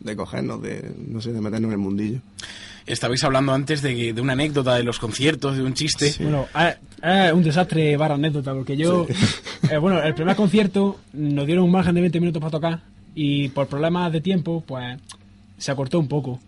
de 0.00 0.16
cogernos, 0.16 0.62
de, 0.62 0.94
no 1.08 1.20
sé, 1.20 1.32
de 1.32 1.40
meternos 1.40 1.68
en 1.68 1.72
el 1.72 1.78
mundillo. 1.78 2.20
Estabais 2.86 3.24
hablando 3.24 3.52
antes 3.52 3.80
de, 3.80 4.12
de 4.12 4.20
una 4.20 4.34
anécdota 4.34 4.74
de 4.76 4.82
los 4.82 4.98
conciertos, 4.98 5.56
de 5.56 5.62
un 5.62 5.74
chiste. 5.74 6.14
Bueno, 6.20 6.46
es, 6.54 6.76
es 7.02 7.32
un 7.32 7.42
desastre 7.42 7.96
barra 7.96 8.14
anécdota, 8.14 8.52
porque 8.52 8.76
yo, 8.76 9.06
eh, 9.70 9.78
bueno, 9.78 10.02
el 10.02 10.14
primer 10.14 10.36
concierto 10.36 11.00
nos 11.12 11.46
dieron 11.46 11.64
un 11.64 11.70
margen 11.70 11.94
de 11.94 12.02
20 12.02 12.20
minutos 12.20 12.40
para 12.40 12.50
tocar 12.50 12.80
y 13.14 13.48
por 13.48 13.66
problemas 13.68 14.12
de 14.12 14.20
tiempo, 14.20 14.62
pues 14.66 14.98
se 15.56 15.70
acortó 15.70 15.98
un 15.98 16.08
poco. 16.08 16.40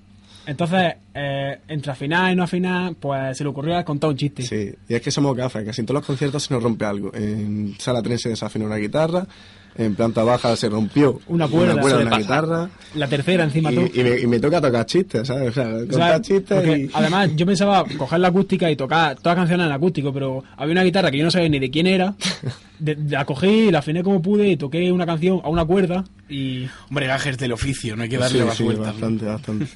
Entonces, 0.47 0.95
eh, 1.13 1.59
entre 1.67 1.91
afinar 1.91 2.33
y 2.33 2.37
no 2.37 2.45
afinar, 2.45 2.95
pues 2.95 3.37
se 3.37 3.43
le 3.43 3.51
ocurrió 3.51 3.85
contar 3.85 4.11
un 4.11 4.17
chiste. 4.17 4.43
Sí, 4.43 4.73
y 4.89 4.95
es 4.95 5.03
que 5.03 5.11
somos 5.11 5.35
gafas, 5.37 5.65
casi 5.65 5.81
en 5.81 5.87
todos 5.87 6.01
los 6.01 6.07
conciertos 6.07 6.45
se 6.45 6.55
nos 6.55 6.63
rompe 6.63 6.85
algo. 6.85 7.13
En 7.15 7.75
sala 7.79 8.01
3 8.01 8.21
se 8.21 8.29
desafinó 8.29 8.67
una 8.67 8.77
guitarra, 8.77 9.27
en 9.79 9.95
planta 9.95 10.23
baja 10.25 10.55
se 10.57 10.69
rompió 10.69 11.21
Una 11.29 11.47
cuerda, 11.49 11.75
una, 11.75 11.97
una 11.99 12.19
guitarra. 12.19 12.71
La 12.95 13.07
tercera 13.09 13.45
encima 13.45 13.71
todo. 13.71 13.87
Y, 13.93 14.01
y 14.01 14.05
me, 14.05 14.21
y 14.21 14.27
me 14.27 14.39
toca 14.41 14.61
tocar 14.61 14.87
chistes, 14.87 15.27
¿sabes? 15.29 15.51
O 15.51 15.53
sea, 15.53 15.67
O 15.69 15.79
sea, 15.79 15.87
contar 15.89 16.21
chistes 16.23 16.57
porque 16.61 16.79
y... 16.79 16.91
Además, 16.95 17.31
yo 17.37 17.47
pensaba 17.47 17.85
coger 17.99 18.21
la 18.21 18.29
acústica 18.29 18.71
y 18.71 18.77
tocar 18.77 19.17
todas 19.17 19.37
las 19.37 19.43
canciones 19.43 19.67
en 19.67 19.73
acústico, 19.73 20.13
pero 20.13 20.43
había 20.57 20.73
una 20.73 20.83
guitarra 20.85 21.11
que 21.11 21.19
yo 21.19 21.25
no 21.25 21.31
sabía 21.31 21.49
ni 21.49 21.59
de 21.59 21.71
quién 21.71 21.87
era. 21.87 22.15
De- 22.79 22.97
la 23.09 23.25
cogí, 23.25 23.71
la 23.71 23.79
afiné 23.81 24.03
como 24.03 24.21
pude 24.23 24.49
y 24.49 24.57
toqué 24.57 24.91
una 24.93 25.07
canción 25.07 25.41
a 25.45 25.49
una 25.49 25.65
cuerda 25.65 26.05
y 26.29 26.67
Hombre, 26.89 27.07
gajes 27.07 27.39
del 27.39 27.53
oficio, 27.53 27.97
no 27.97 28.03
hay 28.03 28.09
que 28.09 28.19
darle 28.19 28.41
Sí, 28.41 28.45
más 28.45 28.57
sí, 28.57 28.63
vueltas. 28.65 28.87
¿no? 28.87 28.93
bastante, 28.93 29.25
bastante. 29.27 29.67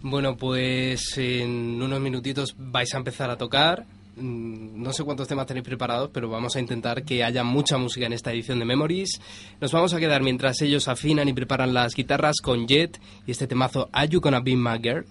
Bueno, 0.00 0.36
pues 0.36 1.18
en 1.18 1.82
unos 1.82 2.00
minutitos 2.00 2.54
vais 2.56 2.94
a 2.94 2.98
empezar 2.98 3.30
a 3.30 3.36
tocar. 3.36 3.84
Mm, 4.20 4.82
No 4.82 4.92
sé 4.92 5.04
cuántos 5.04 5.28
temas 5.28 5.46
tenéis 5.46 5.64
preparados, 5.64 6.10
pero 6.12 6.28
vamos 6.28 6.54
a 6.56 6.60
intentar 6.60 7.04
que 7.04 7.22
haya 7.24 7.44
mucha 7.44 7.78
música 7.78 8.06
en 8.06 8.12
esta 8.12 8.32
edición 8.32 8.58
de 8.58 8.64
Memories. 8.64 9.20
Nos 9.60 9.72
vamos 9.72 9.92
a 9.94 9.98
quedar 9.98 10.22
mientras 10.22 10.60
ellos 10.62 10.88
afinan 10.88 11.28
y 11.28 11.32
preparan 11.32 11.74
las 11.74 11.94
guitarras 11.94 12.36
con 12.42 12.66
Jet 12.66 13.00
y 13.26 13.30
este 13.32 13.46
temazo 13.46 13.88
Are 13.92 14.08
You 14.08 14.20
Gonna 14.20 14.40
Be 14.40 14.56
My 14.56 14.78
Girl? 14.82 15.04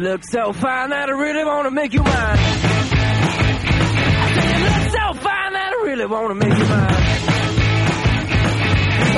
You 0.00 0.08
look 0.08 0.24
so 0.24 0.52
fine 0.52 0.90
that 0.90 1.08
I 1.08 1.12
really 1.12 1.44
want 1.44 1.66
to 1.66 1.70
make 1.70 1.92
you 1.92 2.02
mine. 2.02 2.12
I 4.12 4.34
say 4.34 4.48
you 4.48 4.64
look 4.64 4.90
so 4.92 5.12
fine 5.20 5.52
that 5.52 5.72
I 5.72 5.82
really 5.84 6.06
want 6.06 6.28
to 6.28 6.34
make 6.34 6.58
you 6.58 6.64
mine. 6.64 7.04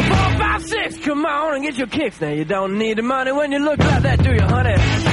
Four, 0.09 0.39
five, 0.39 0.63
six, 0.65 0.99
come 1.05 1.27
on 1.27 1.55
and 1.55 1.65
get 1.65 1.75
your 1.77 1.87
kicks. 1.87 2.21
Now 2.21 2.31
you 2.31 2.45
don't 2.45 2.79
need 2.79 2.99
the 2.99 3.03
money 3.03 3.33
when 3.33 3.53
you 3.53 3.59
look 3.59 3.79
like 3.79 4.03
that, 4.03 4.23
do 4.23 4.33
you, 4.33 4.41
honey? 4.41 5.12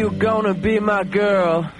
You 0.00 0.10
gonna 0.12 0.54
be 0.54 0.80
my 0.80 1.04
girl? 1.04 1.70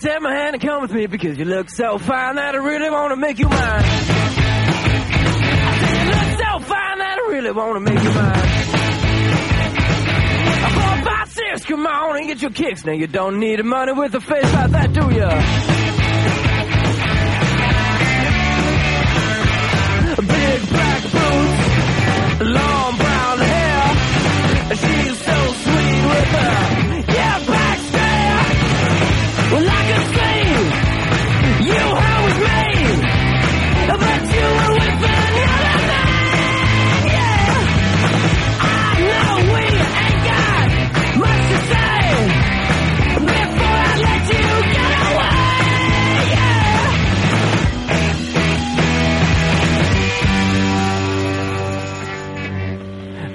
Take 0.00 0.20
my 0.20 0.34
hand 0.34 0.54
and 0.56 0.62
come 0.62 0.82
with 0.82 0.90
me 0.92 1.06
because 1.06 1.38
you 1.38 1.44
look 1.44 1.70
so 1.70 1.96
fine 1.96 2.34
that 2.34 2.56
I 2.56 2.58
really 2.58 2.90
want 2.90 3.12
to 3.12 3.16
make 3.16 3.38
you 3.38 3.48
mine. 3.48 3.60
I 5.62 5.78
say 5.78 5.92
you 6.00 6.06
look 6.10 6.40
so 6.40 6.58
fine 6.66 6.98
that 6.98 7.18
I 7.18 7.30
really 7.30 7.52
want 7.52 7.74
to 7.76 7.80
make 7.80 8.02
you 8.02 8.10
mine. 8.10 8.48
Four, 10.74 11.04
five, 11.04 11.30
six, 11.30 11.64
come 11.66 11.86
on 11.86 12.16
and 12.16 12.26
get 12.26 12.42
your 12.42 12.50
kicks. 12.50 12.84
Now 12.84 12.94
you 12.94 13.06
don't 13.06 13.38
need 13.38 13.64
money 13.64 13.92
with 13.92 14.12
a 14.16 14.20
face 14.20 14.52
like 14.52 14.70
that, 14.72 14.92
do 14.92 15.08
ya? 15.14 15.71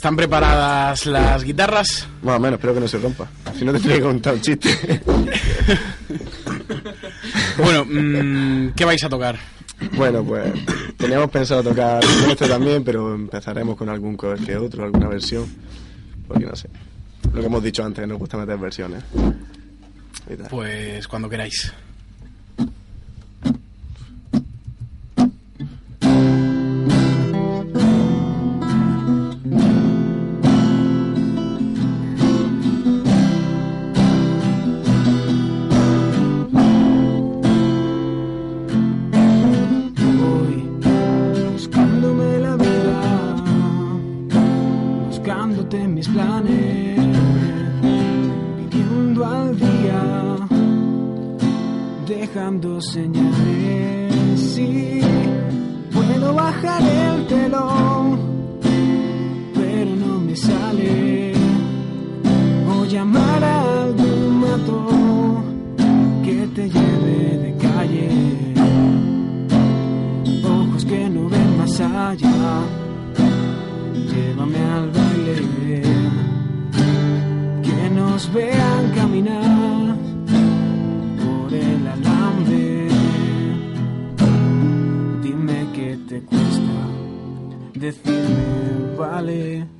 ¿Están 0.00 0.16
preparadas 0.16 1.04
las 1.04 1.44
guitarras? 1.44 2.08
Más 2.22 2.38
o 2.38 2.40
menos, 2.40 2.58
espero 2.58 2.72
que 2.72 2.80
no 2.80 2.88
se 2.88 2.96
rompa. 2.96 3.28
Si 3.54 3.66
no, 3.66 3.72
te 3.72 3.80
tendría 3.80 3.96
que 3.98 4.02
contar 4.02 4.32
un 4.32 4.40
chiste. 4.40 5.02
Bueno, 7.58 7.84
mm, 7.84 8.72
¿qué 8.74 8.86
vais 8.86 9.04
a 9.04 9.10
tocar? 9.10 9.38
bueno, 9.98 10.24
pues 10.24 10.54
teníamos 10.96 11.28
pensado 11.28 11.62
tocar 11.62 12.02
este 12.30 12.48
también, 12.48 12.82
pero 12.82 13.14
empezaremos 13.14 13.76
con 13.76 13.90
algún 13.90 14.16
cover 14.16 14.38
que 14.38 14.56
otro, 14.56 14.84
alguna 14.84 15.08
versión. 15.08 15.44
Porque 16.26 16.46
no 16.46 16.56
sé. 16.56 16.70
Lo 17.34 17.40
que 17.42 17.46
hemos 17.46 17.62
dicho 17.62 17.84
antes, 17.84 18.08
nos 18.08 18.18
gusta 18.18 18.38
meter 18.38 18.56
versiones. 18.56 19.04
Pues 20.48 21.06
cuando 21.08 21.28
queráis. 21.28 21.74
Dejando 52.32 52.80
señales. 52.80 54.40
Sí, 54.54 55.00
puedo 55.92 56.34
bajar 56.34 56.82
el 56.82 57.26
telón, 57.26 58.20
pero 59.54 59.96
no 59.96 60.20
me 60.20 60.36
sale. 60.36 61.32
O 62.72 62.84
llamar 62.84 63.42
a 63.42 63.82
algún 63.82 64.40
matón 64.40 65.44
que 66.24 66.46
te 66.54 66.68
lleve 66.68 67.38
de 67.44 67.56
calle 67.58 68.08
ojos 70.44 70.84
que 70.84 71.08
no 71.08 71.28
ven 71.28 71.58
más 71.58 71.80
allá. 71.80 72.62
Llévame 74.10 74.58
al 74.76 74.90
baile, 74.90 75.82
que 77.62 77.90
nos 77.90 78.32
vean 78.32 78.90
caminar 78.94 79.49
decirme 87.80 88.94
vale. 88.96 89.66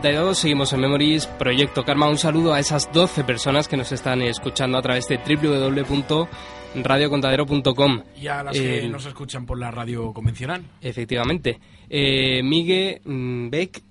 7.32, 0.00 0.34
seguimos 0.34 0.72
en 0.72 0.80
Memories, 0.80 1.26
Proyecto 1.26 1.84
Karma. 1.84 2.08
Un 2.08 2.16
saludo 2.16 2.54
a 2.54 2.60
esas 2.60 2.90
12 2.92 3.24
personas 3.24 3.68
que 3.68 3.76
nos 3.76 3.92
están 3.92 4.22
escuchando 4.22 4.78
a 4.78 4.82
través 4.82 5.06
de 5.08 5.18
www.radiocontadero.com. 5.18 8.02
Y 8.20 8.26
a 8.28 8.42
las 8.42 8.58
que 8.58 8.86
Eh, 8.86 8.88
nos 8.88 9.04
escuchan 9.06 9.44
por 9.44 9.58
la 9.58 9.70
radio 9.70 10.12
convencional. 10.14 10.62
Efectivamente. 10.80 11.58
Eh, 11.90 12.42
Miguel, 12.42 13.00
mm, 13.04 13.50
Beck, 13.50 13.82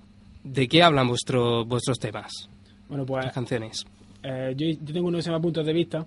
¿de 0.43 0.67
qué 0.67 0.81
hablan 0.81 1.07
vuestro, 1.07 1.65
vuestros 1.65 1.99
temas? 1.99 2.49
Bueno, 2.89 3.05
pues 3.05 3.25
Las 3.25 3.33
canciones. 3.33 3.85
eh, 4.23 4.53
yo, 4.57 4.65
yo 4.67 4.93
tengo 4.93 5.07
uno 5.07 5.17
que 5.17 5.21
se 5.23 5.29
llama 5.29 5.41
Puntos 5.41 5.63
de 5.65 5.73
Vista, 5.73 6.05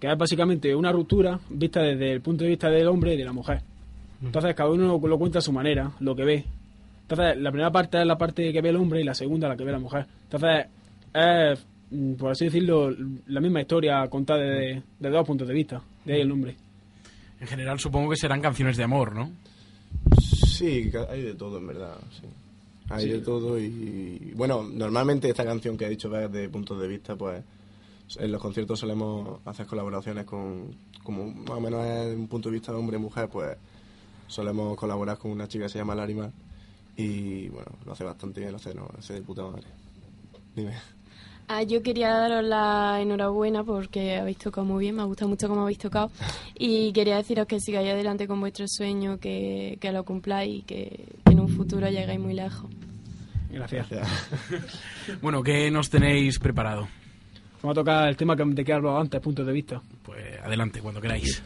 que 0.00 0.10
es 0.10 0.18
básicamente 0.18 0.74
una 0.74 0.90
ruptura 0.90 1.38
vista 1.48 1.80
desde 1.82 2.10
el 2.12 2.20
punto 2.22 2.42
de 2.44 2.50
vista 2.50 2.68
del 2.70 2.88
hombre 2.88 3.14
y 3.14 3.16
de 3.16 3.24
la 3.24 3.32
mujer. 3.32 3.62
Entonces 4.22 4.52
cada 4.56 4.70
uno 4.70 4.98
lo, 5.00 5.08
lo 5.08 5.18
cuenta 5.18 5.38
a 5.38 5.42
su 5.42 5.52
manera, 5.52 5.92
lo 6.00 6.16
que 6.16 6.24
ve. 6.24 6.44
Entonces 7.08 7.38
la 7.38 7.50
primera 7.50 7.72
parte 7.72 7.98
es 7.98 8.06
la 8.06 8.18
parte 8.18 8.52
que 8.52 8.60
ve 8.60 8.68
el 8.68 8.76
hombre 8.76 9.00
y 9.00 9.04
la 9.04 9.14
segunda 9.14 9.48
la 9.48 9.56
que 9.56 9.64
ve 9.64 9.72
la 9.72 9.78
mujer. 9.78 10.06
Entonces 10.24 10.66
es, 11.14 11.66
mm, 11.90 12.14
por 12.14 12.32
así 12.32 12.44
decirlo, 12.44 12.90
la 13.28 13.40
misma 13.40 13.62
historia 13.62 14.06
contada 14.08 14.40
desde, 14.40 14.82
desde 14.98 15.16
dos 15.16 15.26
puntos 15.26 15.48
de 15.48 15.54
vista. 15.54 15.82
De 16.04 16.12
ahí 16.12 16.20
el 16.20 16.28
nombre. 16.28 16.54
En 17.40 17.46
general 17.46 17.78
supongo 17.78 18.10
que 18.10 18.16
serán 18.16 18.42
canciones 18.42 18.76
de 18.76 18.84
amor, 18.84 19.14
¿no? 19.14 19.32
Sí, 20.18 20.90
hay 21.08 21.22
de 21.22 21.34
todo, 21.34 21.56
en 21.56 21.66
verdad. 21.68 21.96
Sí. 22.10 22.26
Hay 22.90 23.08
de 23.08 23.20
todo 23.20 23.58
y... 23.58 24.32
Bueno, 24.34 24.62
normalmente 24.62 25.30
esta 25.30 25.44
canción 25.46 25.78
que 25.78 25.86
ha 25.86 25.88
dicho 25.88 26.10
Beck 26.10 26.30
de 26.30 26.50
puntos 26.50 26.78
de 26.78 26.88
vista, 26.88 27.16
pues 27.16 27.42
en 28.18 28.32
los 28.32 28.40
conciertos 28.40 28.80
solemos 28.80 29.40
hacer 29.46 29.66
colaboraciones 29.66 30.26
con... 30.26 30.76
Como 31.02 31.24
más 31.24 31.52
o 31.52 31.60
menos 31.60 31.86
es 31.86 32.14
un 32.14 32.28
punto 32.28 32.50
de 32.50 32.54
vista 32.54 32.70
de 32.70 32.78
hombre 32.78 32.98
y 32.98 33.00
mujer, 33.00 33.30
pues 33.30 33.56
solemos 34.26 34.76
colaborar 34.76 35.16
con 35.16 35.30
una 35.30 35.48
chica 35.48 35.64
que 35.64 35.70
se 35.70 35.78
llama 35.78 35.94
Larima 35.94 36.30
y 36.98 37.48
bueno, 37.48 37.70
lo 37.86 37.92
hace 37.92 38.02
bastante 38.02 38.40
bien, 38.40 38.50
lo 38.50 38.56
hace, 38.56 38.74
no, 38.74 38.82
lo 38.82 38.98
hace 38.98 39.14
de 39.14 39.22
puta 39.22 39.42
madre. 39.42 39.68
Dime. 40.54 40.72
Ah, 41.46 41.62
yo 41.62 41.80
quería 41.82 42.10
daros 42.10 42.44
la 42.44 43.00
enhorabuena 43.00 43.62
porque 43.62 44.16
habéis 44.16 44.38
tocado 44.38 44.66
muy 44.66 44.80
bien, 44.80 44.96
me 44.96 45.02
ha 45.02 45.04
gustado 45.04 45.28
mucho 45.28 45.48
cómo 45.48 45.62
habéis 45.62 45.78
tocado 45.78 46.10
y 46.58 46.92
quería 46.92 47.16
deciros 47.16 47.46
que 47.46 47.60
sigáis 47.60 47.88
adelante 47.88 48.26
con 48.26 48.40
vuestro 48.40 48.66
sueño, 48.68 49.18
que, 49.18 49.78
que 49.80 49.92
lo 49.92 50.04
cumpláis 50.04 50.58
y 50.58 50.62
que, 50.62 51.06
que 51.24 51.32
en 51.32 51.40
un 51.40 51.48
futuro 51.48 51.88
llegáis 51.88 52.20
muy 52.20 52.34
lejos. 52.34 52.68
Gracias. 53.50 53.86
Bueno, 55.22 55.42
¿qué 55.42 55.70
nos 55.70 55.88
tenéis 55.88 56.38
preparado? 56.38 56.86
Vamos 57.62 57.78
a 57.78 57.80
tocar 57.80 58.08
el 58.08 58.16
tema 58.16 58.36
que, 58.36 58.44
de 58.44 58.64
que 58.64 58.72
he 58.72 58.74
hablado 58.74 58.98
antes, 58.98 59.20
puntos 59.20 59.46
de 59.46 59.52
vista. 59.52 59.80
Pues 60.02 60.38
adelante, 60.42 60.80
cuando 60.80 61.00
queráis. 61.00 61.42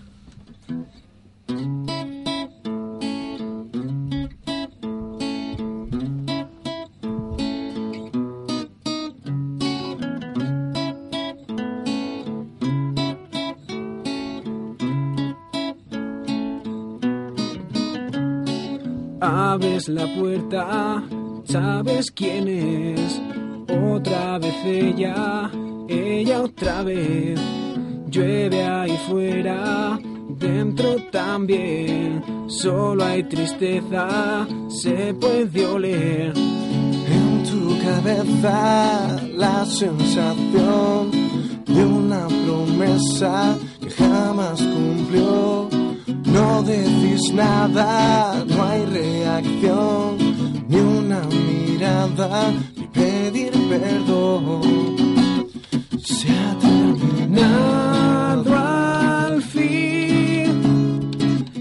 La 19.89 20.07
puerta, 20.15 21.03
sabes 21.45 22.13
quién 22.13 22.47
es. 22.47 23.21
Otra 23.93 24.39
vez 24.39 24.55
ella, 24.65 25.51
ella 25.89 26.43
otra 26.43 26.85
vez. 26.85 27.41
Llueve 28.09 28.65
ahí 28.65 28.97
fuera, 29.09 29.99
dentro 30.39 30.97
también. 31.11 32.23
Solo 32.47 33.05
hay 33.05 33.25
tristeza, 33.25 34.47
se 34.69 35.15
puede 35.15 35.67
oler. 35.67 36.33
En 36.37 37.43
tu 37.43 37.77
cabeza 37.83 39.21
la 39.35 39.65
sensación 39.65 41.11
de 41.67 41.85
una 41.85 42.29
promesa 42.29 43.57
que 43.81 43.91
jamás 43.91 44.61
cumplió. 44.61 45.82
No 46.33 46.63
decís 46.63 47.33
nada, 47.35 48.43
no 48.47 48.65
hay 48.65 48.85
reacción, 48.87 50.17
ni 50.69 50.81
una 50.81 51.21
mirada, 51.25 52.51
ni 52.77 52.87
pedir 52.87 53.53
perdón. 53.69 54.63
Se 56.03 56.29
ha 56.31 56.59
terminado 56.59 58.57
al 58.57 59.43
fin, 59.43 61.11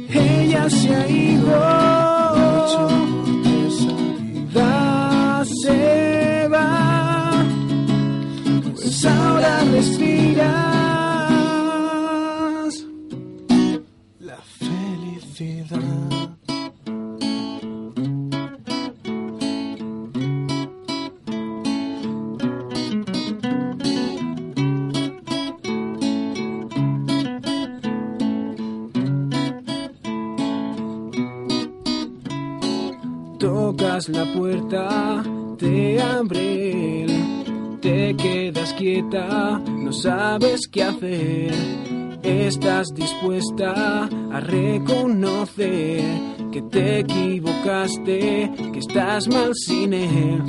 ella 0.09 0.69
se 0.69 0.95
ha 0.95 1.09
ido. 1.09 1.80
Tocas 33.71 34.09
la 34.09 34.25
puerta, 34.33 35.23
te 35.57 36.01
abre 36.01 37.05
te 37.79 38.13
quedas 38.17 38.73
quieta, 38.73 39.61
no 39.65 39.93
sabes 39.93 40.67
qué 40.69 40.83
hacer. 40.83 41.53
Estás 42.21 42.93
dispuesta 42.93 44.09
a 44.29 44.39
reconocer 44.41 46.03
que 46.51 46.61
te 46.63 46.99
equivocaste, 46.99 48.51
que 48.73 48.79
estás 48.79 49.29
mal 49.29 49.51
sin 49.55 49.93
él. 49.93 50.41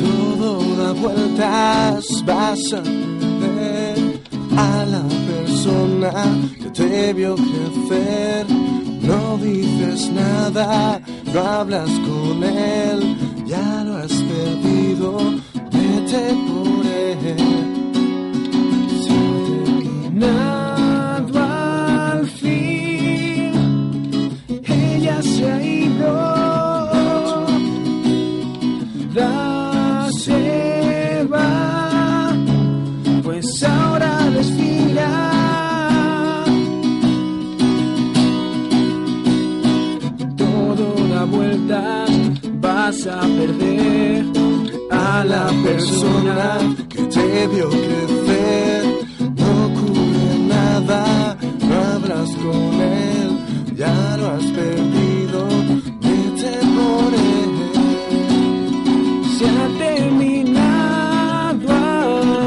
Todo 0.00 0.60
da 0.76 0.92
vueltas, 0.92 2.24
vas 2.24 2.72
a 2.72 2.82
perder 2.82 4.20
a 4.56 4.86
la 4.86 5.04
persona 5.30 6.12
que 6.62 6.70
te 6.70 7.12
vio 7.12 7.34
crecer. 7.36 8.46
No 9.02 9.36
dices 9.36 10.10
nada, 10.10 11.00
no 11.34 11.40
hablas 11.40 11.90
con 11.90 12.42
él, 12.44 13.16
ya 13.46 13.84
lo 13.84 13.96
has 13.96 14.12
perdido, 14.12 15.18
vete 15.72 16.34
por 16.46 16.86
él. 16.86 17.47
La 45.08 45.46
persona 45.64 46.58
que 46.88 47.02
te 47.14 47.46
vio 47.48 47.68
crecer. 47.68 48.84
No 49.40 49.48
ocurre 49.68 50.28
nada, 50.56 51.36
no 51.68 51.74
hablas 51.92 52.30
con 52.44 52.72
él, 52.80 53.28
ya 53.76 54.16
lo 54.18 54.26
has 54.34 54.46
perdido, 54.60 55.40
vete 56.04 56.52
por 56.76 57.10
él. 57.36 57.52
se 59.36 59.46
ha 59.46 59.68
terminado 59.86 61.68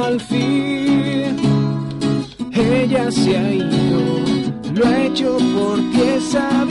al 0.06 0.18
fin. 0.22 1.36
Ella 2.54 3.12
se 3.12 3.38
ha 3.38 3.54
ido, 3.54 4.02
lo 4.76 4.82
ha 4.86 5.04
hecho 5.06 5.38
porque 5.56 6.16
esa 6.18 6.64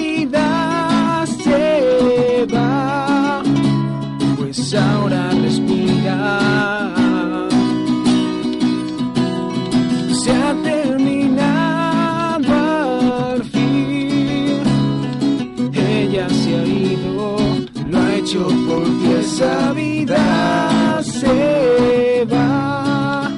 porque 19.00 19.20
esa 19.20 19.72
vida 19.72 21.00
se 21.02 22.26
va. 22.30 23.30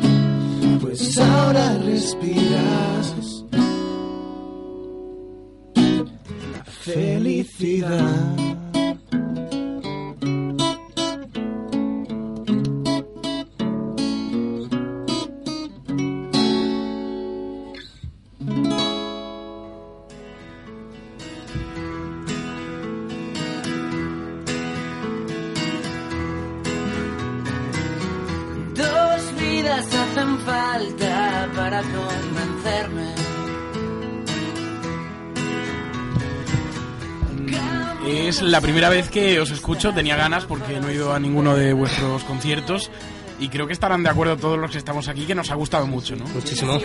Pues 0.80 1.18
ahora 1.18 1.78
respiras 1.78 3.44
la 5.74 6.64
felicidad. 6.64 8.21
La 38.52 38.60
primera 38.60 38.90
vez 38.90 39.08
que 39.08 39.40
os 39.40 39.50
escucho, 39.50 39.94
tenía 39.94 40.14
ganas 40.14 40.44
porque 40.44 40.78
no 40.78 40.90
he 40.90 40.94
ido 40.94 41.14
a 41.14 41.18
ninguno 41.18 41.56
de 41.56 41.72
vuestros 41.72 42.22
conciertos 42.24 42.90
y 43.40 43.48
creo 43.48 43.66
que 43.66 43.72
estarán 43.72 44.02
de 44.02 44.10
acuerdo 44.10 44.36
todos 44.36 44.58
los 44.58 44.70
que 44.70 44.76
estamos 44.76 45.08
aquí 45.08 45.24
que 45.24 45.34
nos 45.34 45.50
ha 45.50 45.54
gustado 45.54 45.86
mucho, 45.86 46.16
¿no? 46.16 46.26
Muchísimo. 46.26 46.78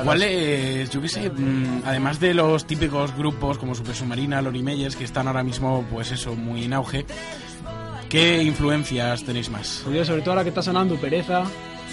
Igual, 0.00 0.22
eh, 0.24 0.88
yo 0.90 1.02
qué 1.02 1.08
sé, 1.08 1.28
mm, 1.28 1.82
además 1.84 2.18
de 2.18 2.32
los 2.32 2.66
típicos 2.66 3.14
grupos 3.14 3.58
como 3.58 3.74
Super 3.74 3.94
Submarina, 3.94 4.40
Lori 4.40 4.62
Meyers, 4.62 4.96
que 4.96 5.04
están 5.04 5.28
ahora 5.28 5.44
mismo, 5.44 5.84
pues 5.92 6.12
eso, 6.12 6.34
muy 6.34 6.64
en 6.64 6.72
auge, 6.72 7.04
¿qué 8.08 8.42
influencias 8.42 9.22
tenéis 9.22 9.50
más? 9.50 9.82
Pues 9.84 9.98
yo, 9.98 10.04
sobre 10.06 10.22
todo 10.22 10.30
ahora 10.30 10.44
que 10.44 10.48
está 10.48 10.62
sonando 10.62 10.96
Pereza, 10.96 11.44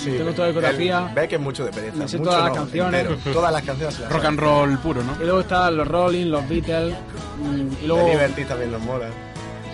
tengo 0.04 0.32
toda 0.32 0.48
la 0.48 0.54
discografía. 0.54 1.12
Ve 1.16 1.28
que 1.28 1.36
es 1.36 1.42
mucho 1.42 1.66
de 1.66 1.72
pereza. 1.72 1.98
Mucho 1.98 2.20
todas 2.22 2.40
las 2.40 2.50
no, 2.50 2.56
canciones. 2.56 3.02
entero. 3.02 3.34
Todas 3.34 3.52
las 3.54 3.62
canciones 3.64 4.00
las 4.00 4.12
Rock 4.12 4.26
and 4.26 4.40
roll 4.40 4.78
puro, 4.80 5.04
¿no? 5.04 5.14
Y 5.22 5.26
luego 5.26 5.40
están 5.42 5.78
los 5.78 5.88
Rolling, 5.88 6.26
los 6.28 6.48
Beatles, 6.50 6.96
mm, 7.40 7.84
y 7.84 7.88
luego 7.88 8.08
Liberty 8.08 8.46
también 8.46 8.72
nos 8.72 8.82
mola. 8.82 9.08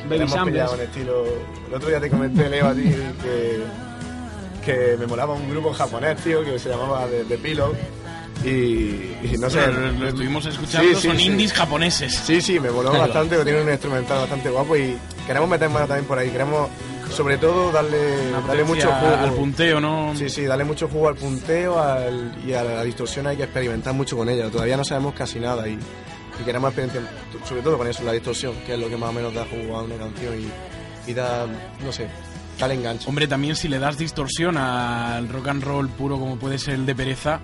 Baby 0.09 0.15
Hemos 0.21 0.31
Shambles. 0.31 0.53
pillado 0.53 0.73
un 0.75 0.81
estilo... 0.81 1.23
El 1.67 1.73
otro 1.73 1.89
día 1.89 1.99
te 1.99 2.09
comenté, 2.09 2.49
Leo, 2.49 2.67
a 2.67 2.73
ti, 2.73 2.83
que, 3.21 3.63
que 4.65 4.97
me 4.97 5.05
molaba 5.05 5.33
un 5.33 5.49
grupo 5.49 5.73
japonés, 5.73 6.17
tío, 6.23 6.43
que 6.45 6.57
se 6.57 6.69
llamaba 6.69 7.05
The, 7.07 7.25
The 7.25 7.37
Pillow. 7.37 7.73
Y, 8.45 8.47
y 8.49 9.35
no 9.39 9.49
sé... 9.49 9.67
Lo, 9.67 9.91
lo 9.91 10.07
estuvimos 10.07 10.45
escuchando, 10.45 10.87
Sí, 10.89 10.95
sí, 10.95 11.07
son 11.09 11.17
sí. 11.17 11.25
indies 11.25 11.51
japoneses. 11.53 12.13
Sí, 12.15 12.39
sí, 12.39 12.59
me 12.59 12.69
moló 12.69 12.91
bastante, 12.93 13.35
porque 13.35 13.51
tiene 13.51 13.65
un 13.65 13.69
instrumental 13.71 14.19
bastante 14.19 14.49
guapo 14.49 14.77
y 14.77 14.95
queremos 15.25 15.49
meter 15.49 15.69
mano 15.69 15.87
también 15.87 16.05
por 16.05 16.17
ahí. 16.19 16.29
Queremos, 16.29 16.69
sobre 17.11 17.37
todo, 17.37 17.71
darle, 17.71 18.31
darle 18.47 18.63
mucho 18.63 18.91
jugo. 18.91 19.15
al 19.15 19.33
punteo, 19.33 19.79
¿no? 19.79 20.13
Sí, 20.15 20.29
sí, 20.29 20.45
darle 20.45 20.63
mucho 20.65 20.87
jugo 20.87 21.07
al 21.09 21.15
punteo 21.15 21.79
al- 21.81 22.35
y 22.45 22.53
a 22.53 22.63
la 22.63 22.83
distorsión 22.83 23.27
hay 23.27 23.37
que 23.37 23.43
experimentar 23.43 23.93
mucho 23.93 24.15
con 24.17 24.29
ella. 24.29 24.49
Todavía 24.49 24.77
no 24.77 24.83
sabemos 24.83 25.13
casi 25.15 25.39
nada 25.39 25.67
y, 25.67 25.73
y 26.39 26.43
queremos 26.43 26.71
experimentar, 26.73 27.11
sobre 27.47 27.61
todo 27.61 27.77
con 27.77 27.87
eso, 27.87 28.03
la 28.03 28.11
distorsión, 28.11 28.53
que 28.65 28.73
es 28.73 28.79
lo 28.79 28.89
que 28.89 28.97
más 28.97 29.09
o 29.09 29.13
menos 29.13 29.33
da 29.33 29.45
jugo 29.45 29.77
a 29.77 29.83
una 29.83 29.95
canción 29.95 30.33
y, 30.39 31.09
y 31.11 31.13
da, 31.13 31.45
no 31.83 31.91
sé, 31.91 32.07
da 32.59 32.65
el 32.67 32.73
enganche. 32.73 33.07
Hombre, 33.09 33.27
también 33.27 33.55
si 33.55 33.67
le 33.67 33.79
das 33.79 33.97
distorsión 33.97 34.57
al 34.57 35.27
rock 35.29 35.47
and 35.47 35.63
roll 35.63 35.89
puro 35.89 36.19
como 36.19 36.37
puede 36.37 36.59
ser 36.59 36.75
el 36.75 36.85
de 36.85 36.93
Pereza, 36.95 37.39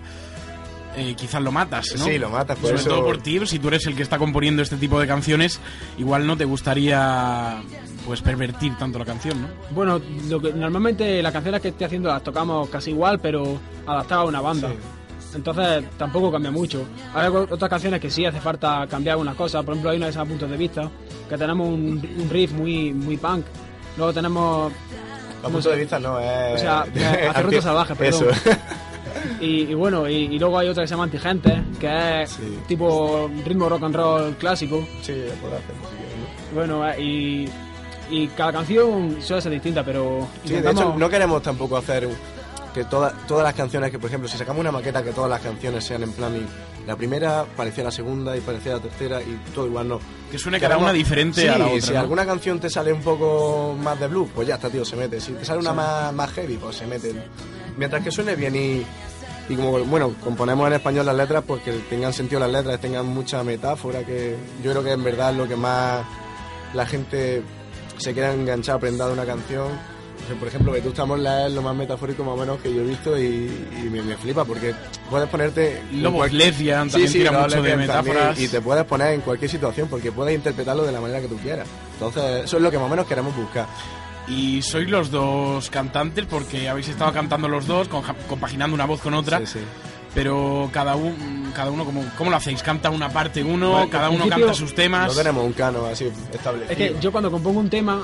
eh, 0.96 1.16
quizás 1.16 1.42
lo 1.42 1.52
matas, 1.52 1.88
¿no? 1.98 2.06
Sí, 2.06 2.18
lo 2.18 2.30
matas, 2.30 2.58
por 2.58 2.70
Sobre 2.70 2.82
eso- 2.82 2.90
todo 2.90 3.04
por 3.06 3.18
ti, 3.20 3.40
si 3.46 3.60
tú 3.60 3.68
eres 3.70 3.86
el 3.88 3.96
que 3.96 4.04
está 4.04 4.18
componiendo 4.18 4.62
este 4.62 4.76
tipo 4.78 5.00
de 5.00 5.08
canciones, 5.08 5.60
igual 5.98 6.26
no 6.28 6.38
te 6.38 6.46
gustaría 6.46 7.62
pues 8.06 8.22
pervertir 8.22 8.78
tanto 8.78 9.00
la 9.00 9.06
canción, 9.06 9.42
¿no? 9.42 9.48
Bueno, 9.72 10.02
lo 10.30 10.42
que, 10.42 10.52
normalmente 10.54 11.22
las 11.24 11.32
canciones 11.32 11.62
que 11.62 11.70
estoy 11.70 11.86
haciendo 11.86 12.10
las 12.10 12.22
tocamos 12.24 12.68
casi 12.70 12.92
igual, 12.92 13.20
pero 13.20 13.60
adaptadas 13.88 14.26
a 14.26 14.28
una 14.28 14.42
banda. 14.42 14.72
Entonces 15.36 15.84
tampoco 15.98 16.32
cambia 16.32 16.52
mucho. 16.52 16.86
Hay 17.16 17.28
otras 17.28 17.68
canciones 17.70 18.00
que 18.00 18.12
sí 18.12 18.24
hace 18.26 18.40
falta 18.40 18.86
cambiar 18.88 19.14
algunas 19.14 19.36
cosas. 19.36 19.64
Por 19.66 19.74
ejemplo, 19.74 19.90
hay 19.90 19.98
una 19.98 20.06
de 20.08 20.12
esas 20.12 20.28
puntos 20.28 20.48
de 20.50 20.58
vista 20.58 20.92
que 21.28 21.38
tenemos 21.38 21.68
un, 21.68 22.08
un 22.20 22.30
riff 22.30 22.52
muy, 22.52 22.94
muy 22.94 23.18
punk. 23.18 23.46
Luego 23.98 24.14
tenemos. 24.14 24.72
A 25.44 25.50
punto 25.50 25.70
de 25.72 25.78
vista 25.78 25.98
no, 26.00 26.20
es... 26.20 26.56
O 26.56 26.58
sea, 26.58 26.86
ruta 27.42 27.62
salvaje, 27.62 27.96
perdón. 27.96 28.28
Eso. 28.30 28.50
Y, 29.40 29.62
y 29.64 29.74
bueno, 29.74 30.08
y, 30.10 30.14
y 30.26 30.40
luego 30.40 30.58
hay 30.60 30.68
otra 30.70 30.84
que 30.84 30.88
se 30.88 30.92
llama 30.94 31.04
Antigente, 31.06 31.62
que 31.80 32.24
es 32.24 32.38
tipo 32.68 33.30
ritmo 33.46 33.70
rock 33.70 33.84
and 33.84 33.96
roll 33.96 34.36
clásico. 34.36 34.86
Sí, 35.02 35.14
puedo 35.42 35.56
hacer 35.56 35.76
si 35.90 35.96
quieres, 35.98 36.18
¿no? 36.18 36.56
Bueno, 36.56 36.88
eh, 36.90 37.02
y, 37.02 37.50
y 38.10 38.28
cada 38.30 38.52
canción 38.54 39.18
suele 39.22 39.42
ser 39.42 39.52
distinta, 39.52 39.84
pero 39.84 40.28
Sí, 40.46 40.54
de 40.54 40.60
intentamos- 40.60 40.84
hecho, 40.92 41.00
no 41.00 41.10
queremos 41.10 41.42
tampoco 41.42 41.78
hacer 41.78 42.08
que 42.74 42.84
toda- 42.86 43.14
todas 43.28 43.44
las 43.44 43.54
canciones, 43.54 43.92
que 43.92 44.00
por 44.00 44.08
ejemplo, 44.10 44.28
si 44.28 44.38
sacamos 44.38 44.62
una 44.62 44.72
maqueta, 44.72 45.04
que 45.04 45.12
todas 45.12 45.30
las 45.30 45.42
canciones 45.42 45.84
sean 45.84 46.04
en 46.04 46.12
plan, 46.12 46.36
y 46.36 46.88
la 46.88 46.96
primera 46.96 47.46
parecía 47.56 47.84
la 47.84 47.92
segunda 47.92 48.36
y 48.36 48.42
parecía 48.42 48.74
la 48.74 48.80
tercera 48.80 49.22
y 49.22 49.40
todo 49.54 49.68
igual 49.68 49.88
no. 49.88 50.00
Que 50.32 50.38
suene 50.40 50.60
cada 50.60 50.78
una 50.78 50.92
diferente 50.92 51.42
Sí, 51.42 51.48
a 51.48 51.58
la 51.58 51.68
otra, 51.68 51.82
si 51.82 51.94
¿no? 51.94 52.00
alguna 52.00 52.26
canción 52.26 52.60
te 52.60 52.70
sale 52.70 52.92
un 52.92 53.02
poco 53.02 53.76
más 53.82 54.00
de 54.00 54.08
blues, 54.08 54.30
pues 54.34 54.48
ya 54.48 54.56
está, 54.56 54.70
tío, 54.70 54.84
se 54.84 54.96
mete. 54.96 55.22
Si 55.22 55.32
te 55.34 55.46
sale 55.46 55.60
una 55.60 55.72
más, 55.74 56.12
más 56.14 56.32
heavy, 56.32 56.58
pues 56.58 56.76
se 56.76 56.88
mete. 56.88 57.14
Mientras 57.78 58.04
que 58.04 58.12
suene 58.12 58.36
bien 58.36 58.56
y, 58.56 58.84
y 59.50 59.56
como, 59.56 59.72
bueno, 59.86 60.14
componemos 60.24 60.68
en 60.68 60.74
español 60.74 61.06
las 61.06 61.16
letras, 61.16 61.44
pues 61.46 61.62
que 61.64 61.72
tengan 61.90 62.14
sentido 62.14 62.40
las 62.40 62.52
letras, 62.52 62.80
tengan 62.80 63.06
mucha 63.08 63.44
metáfora, 63.44 64.04
que 64.04 64.36
yo 64.64 64.72
creo 64.72 64.84
que 64.84 64.92
en 64.92 65.04
verdad 65.04 65.32
es 65.32 65.38
lo 65.38 65.48
que 65.48 65.56
más 65.56 66.04
la 66.74 66.86
gente 66.86 67.44
se 67.98 68.14
queda 68.14 68.34
enganchada, 68.34 68.80
prendada 68.80 69.10
de 69.10 69.14
una 69.16 69.26
canción. 69.26 69.68
O 69.68 70.28
sea, 70.28 70.38
Por 70.40 70.48
ejemplo, 70.48 70.72
Vetusta 70.72 71.04
Morla 71.06 71.48
es 71.48 71.54
lo 71.54 71.62
más 71.62 71.76
metafórico 71.76 72.24
más 72.24 72.36
o 72.36 72.38
menos 72.38 72.60
que 72.62 72.74
yo 72.74 72.82
he 72.82 72.86
visto 72.86 73.18
y, 73.20 73.24
y 73.84 73.90
me, 73.92 74.02
me 74.02 74.16
flipa 74.16 74.46
porque 74.46 74.74
puedes 75.10 75.28
ponerte... 75.28 75.82
Lobos 75.92 76.20
cual- 76.28 76.38
Lesbian 76.38 76.90
también 76.90 77.12
tira 77.12 77.32
Lobos 77.32 77.48
mucho 77.48 77.62
de 77.62 77.70
también, 77.72 77.88
metáforas. 77.90 78.40
y 78.40 78.48
te 78.48 78.62
puedes 78.62 78.86
poner 78.86 79.14
en 79.16 79.22
cualquier 79.22 79.52
situación 79.52 79.90
porque 79.90 80.14
puedes 80.14 80.34
interpretarlo 80.34 80.84
de 80.86 80.94
la 80.94 81.02
manera 81.02 81.20
que 81.20 81.28
tú 81.28 81.36
quieras. 81.38 81.68
Entonces, 81.96 82.46
eso 82.46 82.56
es 82.58 82.64
lo 82.64 82.72
que 82.72 82.78
más 82.78 82.88
o 82.88 82.90
menos 82.90 83.06
queremos 83.06 83.36
buscar. 83.36 83.68
Y 84.28 84.62
sois 84.62 84.90
los 84.90 85.12
dos 85.12 85.70
cantantes 85.70 86.26
porque 86.26 86.70
habéis 86.70 86.90
estado 86.90 87.12
cantando 87.12 87.48
los 87.48 87.68
dos, 87.68 87.90
compaginando 88.28 88.74
una 88.74 88.86
voz 88.86 89.02
con 89.02 89.14
otra. 89.14 89.40
Sí, 89.40 89.46
sí. 89.46 89.60
Pero 90.14 90.70
cada, 90.72 90.96
un, 90.96 91.52
cada 91.56 91.72
uno, 91.72 91.86
¿cómo, 91.86 92.04
¿cómo 92.18 92.30
lo 92.30 92.38
hacéis? 92.38 92.62
¿Canta 92.62 92.90
una 92.90 93.10
parte 93.10 93.44
uno? 93.44 93.72
Bueno, 93.72 93.90
¿Cada 93.90 94.10
uno 94.10 94.28
canta 94.30 94.54
sus 94.54 94.74
temas? 94.76 95.08
No 95.08 95.14
tenemos 95.16 95.44
un 95.44 95.54
cano 95.54 95.86
así 95.86 96.06
establecido. 96.32 96.72
Es 96.72 96.78
que 96.78 96.96
yo 97.02 97.12
cuando 97.12 97.32
compongo 97.32 97.60
un 97.60 97.70
tema, 97.70 98.04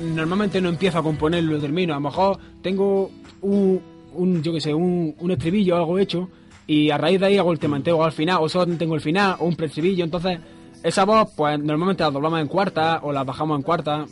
normalmente 0.00 0.60
no 0.60 0.68
empiezo 0.68 0.98
a 0.98 1.02
componerlo 1.02 1.52
y 1.52 1.54
lo 1.54 1.60
termino. 1.60 1.94
A 1.94 1.96
lo 1.96 2.00
mejor 2.00 2.38
tengo 2.60 3.10
un, 3.40 3.80
un 4.14 4.42
yo 4.42 4.52
que 4.52 4.60
sé, 4.60 4.74
un, 4.74 5.14
un 5.18 5.30
estribillo 5.30 5.76
o 5.76 5.78
algo 5.78 5.98
hecho 5.98 6.28
y 6.66 6.90
a 6.90 6.98
raíz 6.98 7.20
de 7.20 7.26
ahí 7.26 7.38
hago 7.38 7.52
el 7.52 7.58
tema 7.58 7.76
entero 7.76 8.02
al 8.02 8.12
final, 8.12 8.38
o 8.40 8.48
solo 8.48 8.76
tengo 8.76 8.94
el 8.94 9.00
final 9.00 9.36
o 9.38 9.44
un 9.44 9.54
preestribillo. 9.54 10.04
Entonces, 10.04 10.38
esa 10.84 11.06
voz, 11.06 11.30
pues 11.34 11.58
normalmente 11.58 12.02
la 12.02 12.10
doblamos 12.10 12.40
en 12.42 12.46
cuarta 12.46 13.00
o 13.02 13.10
la 13.10 13.24
bajamos 13.24 13.56
en 13.56 13.62
cuarta. 13.62 14.04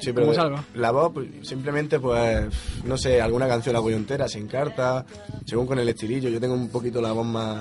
Sí, 0.00 0.10
pero 0.14 0.32
salga. 0.32 0.64
la 0.74 0.90
voz, 0.90 1.12
pues, 1.12 1.28
simplemente, 1.42 2.00
pues, 2.00 2.46
no 2.84 2.96
sé, 2.96 3.20
alguna 3.20 3.46
canción 3.46 3.74
la 3.74 3.82
yo 3.82 3.90
entera, 3.90 4.26
sin 4.26 4.48
carta, 4.48 5.04
según 5.44 5.66
con 5.66 5.78
el 5.78 5.86
estilillo. 5.86 6.30
Yo 6.30 6.40
tengo 6.40 6.54
un 6.54 6.70
poquito 6.70 7.02
la 7.02 7.12
voz 7.12 7.26
más, 7.26 7.58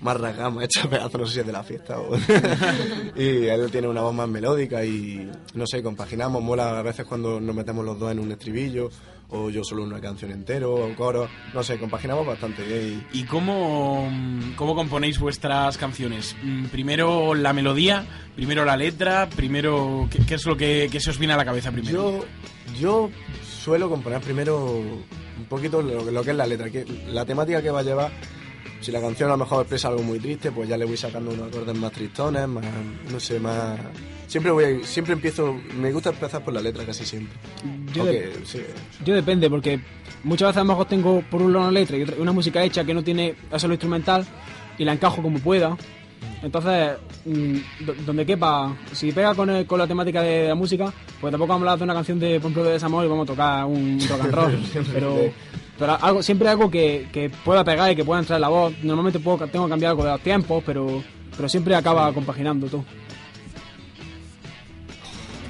más 0.00 0.18
rasgada, 0.18 0.48
más 0.50 0.64
hecha 0.64 0.88
pedazo, 0.88 1.18
no 1.18 1.26
sé 1.26 1.34
si 1.34 1.40
es 1.40 1.46
de 1.46 1.52
la 1.52 1.62
fiesta 1.62 2.00
o... 2.00 2.16
y 3.16 3.48
él 3.48 3.70
tiene 3.70 3.86
una 3.86 4.00
voz 4.00 4.14
más 4.14 4.28
melódica 4.30 4.82
y, 4.82 5.30
no 5.52 5.66
sé, 5.66 5.82
compaginamos, 5.82 6.42
mola 6.42 6.78
a 6.78 6.82
veces 6.82 7.04
cuando 7.04 7.38
nos 7.38 7.54
metemos 7.54 7.84
los 7.84 7.98
dos 7.98 8.10
en 8.10 8.18
un 8.18 8.32
estribillo, 8.32 8.88
o 9.34 9.50
yo 9.50 9.64
solo 9.64 9.82
una 9.82 10.00
canción 10.00 10.30
entero, 10.30 10.74
o 10.74 10.86
un 10.86 10.94
coro, 10.94 11.28
no 11.52 11.62
sé, 11.62 11.78
compaginamos 11.78 12.26
bastante 12.26 12.62
bien 12.62 13.04
y... 13.12 13.20
¿Y 13.20 13.24
cómo, 13.24 14.08
cómo 14.56 14.74
componéis 14.74 15.18
vuestras 15.18 15.76
canciones? 15.76 16.36
Mm, 16.42 16.66
Primero 16.66 17.34
la 17.34 17.52
melodía, 17.52 18.06
primero 18.36 18.64
la 18.64 18.76
letra, 18.76 19.28
primero... 19.34 20.08
¿Qué, 20.10 20.24
qué 20.24 20.34
es 20.34 20.46
lo 20.46 20.56
que, 20.56 20.88
que 20.90 21.00
se 21.00 21.10
os 21.10 21.18
viene 21.18 21.34
a 21.34 21.36
la 21.36 21.44
cabeza 21.44 21.72
primero? 21.72 21.92
Yo, 22.20 22.24
yo 22.78 23.10
suelo 23.62 23.88
componer 23.90 24.20
primero 24.20 24.66
un 24.78 25.44
poquito 25.48 25.82
lo, 25.82 26.10
lo 26.10 26.22
que 26.22 26.30
es 26.30 26.36
la 26.36 26.46
letra, 26.46 26.70
que 26.70 26.84
la 27.08 27.24
temática 27.24 27.60
que 27.62 27.70
va 27.70 27.80
a 27.80 27.84
llevar. 27.84 28.12
Si 28.80 28.92
la 28.92 29.00
canción 29.00 29.30
a 29.30 29.32
lo 29.32 29.38
mejor 29.38 29.62
expresa 29.62 29.88
algo 29.88 30.02
muy 30.02 30.18
triste, 30.18 30.52
pues 30.52 30.68
ya 30.68 30.76
le 30.76 30.84
voy 30.84 30.96
sacando 30.96 31.30
unos 31.30 31.48
acordes 31.48 31.74
más 31.76 31.90
tristones, 31.92 32.46
más, 32.46 32.64
no 33.10 33.18
sé, 33.18 33.40
más... 33.40 33.78
Siempre 34.26 34.52
voy, 34.52 34.84
siempre 34.84 35.14
empiezo, 35.14 35.54
me 35.76 35.90
gusta 35.92 36.10
empezar 36.10 36.44
por 36.44 36.52
la 36.52 36.60
letra 36.60 36.84
casi 36.84 37.04
siempre. 37.04 37.34
Yo 37.94 38.02
Aunque, 38.02 38.20
de- 38.20 38.44
sí, 38.46 38.60
Yo 39.04 39.14
depende, 39.14 39.48
porque 39.48 39.80
muchas 40.22 40.48
veces 40.48 40.58
a 40.58 40.64
lo 40.64 40.68
mejor 40.68 40.86
tengo 40.86 41.22
por 41.30 41.40
un 41.40 41.52
lado 41.52 41.64
una 41.68 41.72
letra 41.72 41.96
y 41.96 42.02
una 42.18 42.32
música 42.32 42.62
hecha 42.62 42.84
que 42.84 42.92
no 42.94 43.02
tiene 43.02 43.34
solo 43.56 43.74
instrumental 43.74 44.26
y 44.76 44.84
la 44.84 44.92
encajo 44.92 45.22
como 45.22 45.38
pueda. 45.38 45.76
Entonces, 46.42 46.92
mm, 47.24 47.84
do- 47.86 47.94
donde 48.06 48.26
quepa, 48.26 48.76
si 48.92 49.12
pega 49.12 49.34
con, 49.34 49.48
el- 49.50 49.66
con 49.66 49.78
la 49.78 49.86
temática 49.86 50.22
de 50.22 50.48
la 50.48 50.54
música, 50.54 50.92
pues 51.20 51.30
tampoco 51.30 51.48
vamos 51.52 51.66
a 51.66 51.72
hablar 51.72 51.78
de 51.78 51.84
una 51.84 51.94
canción 51.94 52.18
de, 52.18 52.40
por 52.40 52.50
ejemplo, 52.50 52.64
de 52.64 52.72
desamor 52.72 53.04
y 53.04 53.08
vamos 53.08 53.24
a 53.28 53.32
tocar 53.32 53.64
un 53.64 53.98
rock 54.08 54.20
and 54.22 54.34
roll. 54.34 54.58
pero 54.92 55.16
pero 55.78 55.98
algo, 56.00 56.22
siempre 56.22 56.48
algo 56.48 56.70
que, 56.70 57.08
que 57.12 57.30
pueda 57.44 57.64
pegar 57.64 57.90
y 57.90 57.96
que 57.96 58.04
pueda 58.04 58.20
entrar 58.20 58.36
en 58.36 58.42
la 58.42 58.48
voz. 58.48 58.72
Normalmente 58.82 59.18
puedo, 59.18 59.38
tengo 59.48 59.64
que 59.66 59.70
cambiar 59.70 59.90
algo 59.90 60.04
de 60.04 60.10
los 60.12 60.20
tiempos, 60.20 60.62
pero, 60.64 61.02
pero 61.36 61.48
siempre 61.48 61.74
acaba 61.74 62.12
compaginando 62.12 62.68
todo. 62.68 62.84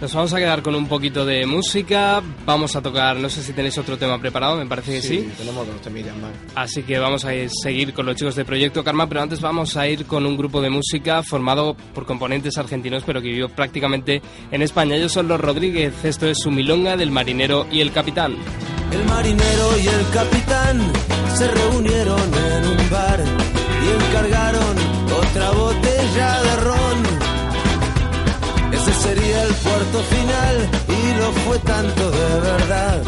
Nos 0.01 0.13
vamos 0.13 0.35
a 0.35 0.39
quedar 0.39 0.61
con 0.63 0.75
un 0.75 0.87
poquito 0.87 1.25
de 1.25 1.47
música. 1.47 2.21
Vamos 2.45 2.77
a 2.77 2.83
tocar, 2.83 3.17
no 3.17 3.31
sé 3.31 3.43
si 3.43 3.53
tenéis 3.55 3.79
otro 3.79 3.97
tema 3.97 4.21
preparado, 4.21 4.57
me 4.57 4.67
parece 4.67 4.93
que 4.97 5.03
sí. 5.03 5.29
tenemos 5.39 5.67
dos 5.67 5.81
temillas 5.81 6.15
más. 6.17 6.31
Así 6.55 6.83
que 6.83 6.99
vamos 6.99 7.25
a 7.25 7.35
ir- 7.35 7.49
seguir 7.63 7.95
con 7.95 8.05
los 8.05 8.15
chicos 8.17 8.35
de 8.37 8.45
Proyecto 8.45 8.85
Karma, 8.85 9.09
pero 9.09 9.23
antes 9.23 9.41
vamos 9.41 9.77
a 9.79 9.89
ir 9.89 10.05
con 10.05 10.27
un 10.27 10.37
grupo 10.37 10.61
de 10.61 10.69
música 10.69 11.23
formado 11.23 11.75
por 11.95 12.05
componentes 12.05 12.59
argentinos, 12.59 13.03
pero 13.07 13.23
que 13.23 13.29
vivió 13.29 13.49
prácticamente 13.49 14.21
en 14.51 14.61
España. 14.63 14.97
Ellos 14.97 15.13
son 15.13 15.27
los 15.27 15.41
Rodríguez, 15.41 15.95
esto 16.05 16.27
es 16.27 16.39
su 16.39 16.51
milonga 16.51 16.97
del 16.99 17.11
marinero 17.11 17.67
y 17.73 17.81
el 17.81 17.91
capitán. 17.91 18.37
El 18.93 19.05
marinero 19.07 19.79
y 19.83 19.87
el 19.87 20.11
capitán 20.13 20.93
se 21.35 21.49
reunieron 21.51 22.21
en 22.21 22.67
un 22.67 22.91
bar 22.91 23.25
y 23.25 24.05
encargaron 24.11 24.77
otra 25.19 25.51
botella 25.53 26.43
de 26.43 26.57
ron 26.57 27.24
sería 29.05 29.43
el 29.43 29.55
puerto 29.55 29.99
final 30.15 30.57
y 30.99 31.19
lo 31.21 31.29
fue 31.45 31.59
tanto 31.59 32.11
de 32.11 32.41
verdad 32.51 33.03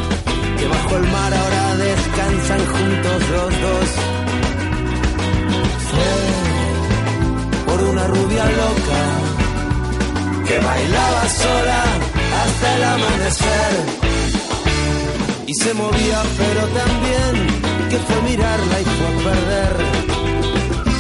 que 0.59 0.66
bajo 0.68 0.97
el 0.97 1.07
mar 1.16 1.32
ahora 1.40 1.64
descansan 1.76 2.62
juntos 2.74 3.18
los 3.34 3.51
dos. 3.66 3.88
Fue 5.90 6.14
por 7.66 7.80
una 7.92 8.07
rubia 8.07 8.44
loca 8.62 9.03
que 10.47 10.57
bailaba 10.59 11.22
sola 11.42 11.82
hasta 12.42 12.66
el 12.76 12.84
amanecer 12.94 13.72
y 15.47 15.55
se 15.55 15.74
movía, 15.74 16.20
pero 16.40 16.62
también 16.80 17.32
que 17.90 17.99
fue 18.07 18.18
mirarla 18.30 18.76
y 18.80 18.86
fue 18.97 19.11
perder 19.28 19.74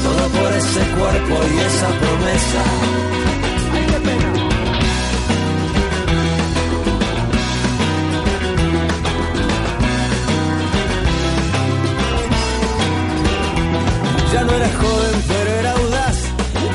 todo 0.04 0.22
por 0.38 0.52
ese 0.52 0.82
cuerpo 0.98 1.34
y 1.52 1.58
esa 1.70 1.88
promesa. 2.00 2.62
Ay, 3.74 3.84
qué 3.90 4.00
pena. 4.06 4.35
Ya 14.36 14.44
no 14.44 14.52
era 14.52 14.68
joven, 14.68 15.24
pero 15.28 15.50
era 15.60 15.72
audaz 15.72 16.16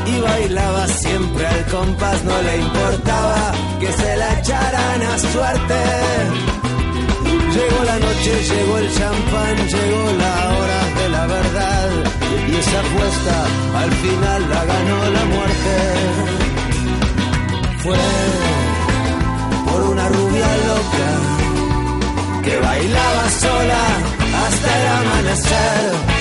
y 0.07 0.19
bailaba 0.19 0.87
siempre 0.87 1.45
al 1.45 1.65
compás. 1.67 2.23
No 2.23 2.41
le 2.41 2.57
importaba 2.57 3.51
que 3.79 3.91
se 3.93 4.17
la 4.17 4.39
echaran 4.39 5.01
a 5.03 5.19
suerte. 5.19 5.79
Llegó 7.55 7.83
la 7.83 7.99
noche, 7.99 8.31
llegó 8.49 8.77
el 8.79 8.89
champán, 8.97 9.55
llegó 9.73 10.03
la 10.23 10.35
hora 10.57 10.81
de 10.99 11.09
la 11.09 11.27
verdad. 11.27 11.89
Y 12.49 12.55
esa 12.55 12.79
apuesta 12.79 13.35
al 13.83 13.91
final 13.91 14.49
la 14.49 14.65
ganó 14.73 14.97
la 15.17 15.25
muerte. 15.35 15.75
Fue 17.83 18.05
por 19.67 19.81
una 19.91 20.09
rubia 20.09 20.49
loca 20.71 21.09
que 22.43 22.57
bailaba 22.57 23.29
sola 23.29 23.83
hasta 24.45 24.81
el 24.81 24.87
amanecer 24.97 26.20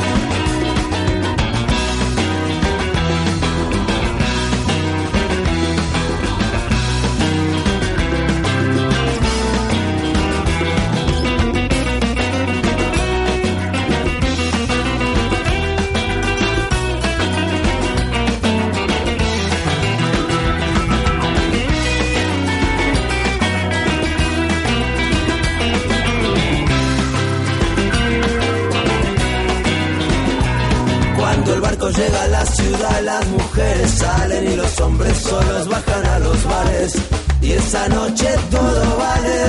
Las 33.03 33.27
mujeres 33.27 33.91
salen 33.91 34.51
y 34.51 34.55
los 34.55 34.79
hombres 34.79 35.17
solos 35.17 35.67
bajan 35.67 36.05
a 36.05 36.19
los 36.19 36.43
bares. 36.45 36.95
Y 37.41 37.51
esa 37.51 37.87
noche 37.89 38.27
todo 38.49 38.97
vale. 38.97 39.41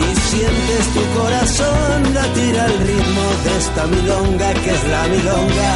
Y 0.00 0.16
sientes 0.30 0.86
tu 0.94 1.20
corazón 1.20 2.14
latir 2.14 2.58
al 2.58 2.78
ritmo 2.78 3.24
de 3.44 3.58
esta 3.58 3.86
milonga 3.86 4.54
que 4.54 4.70
es 4.70 4.88
la 4.88 5.02
milonga 5.08 5.72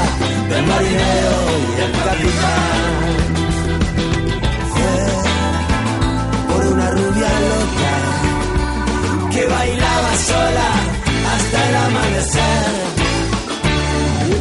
del 0.50 0.66
marinero 0.66 1.36
y 1.60 1.80
el 1.84 1.92
capitán. 2.06 2.80
Fue 4.72 6.54
por 6.54 6.66
una 6.72 6.90
rubia 6.90 7.30
loca 7.50 7.94
que 9.32 9.46
bailaba 9.46 10.16
sola 10.16 10.68
hasta 11.32 11.68
el 11.68 11.76
amanecer 11.76 12.89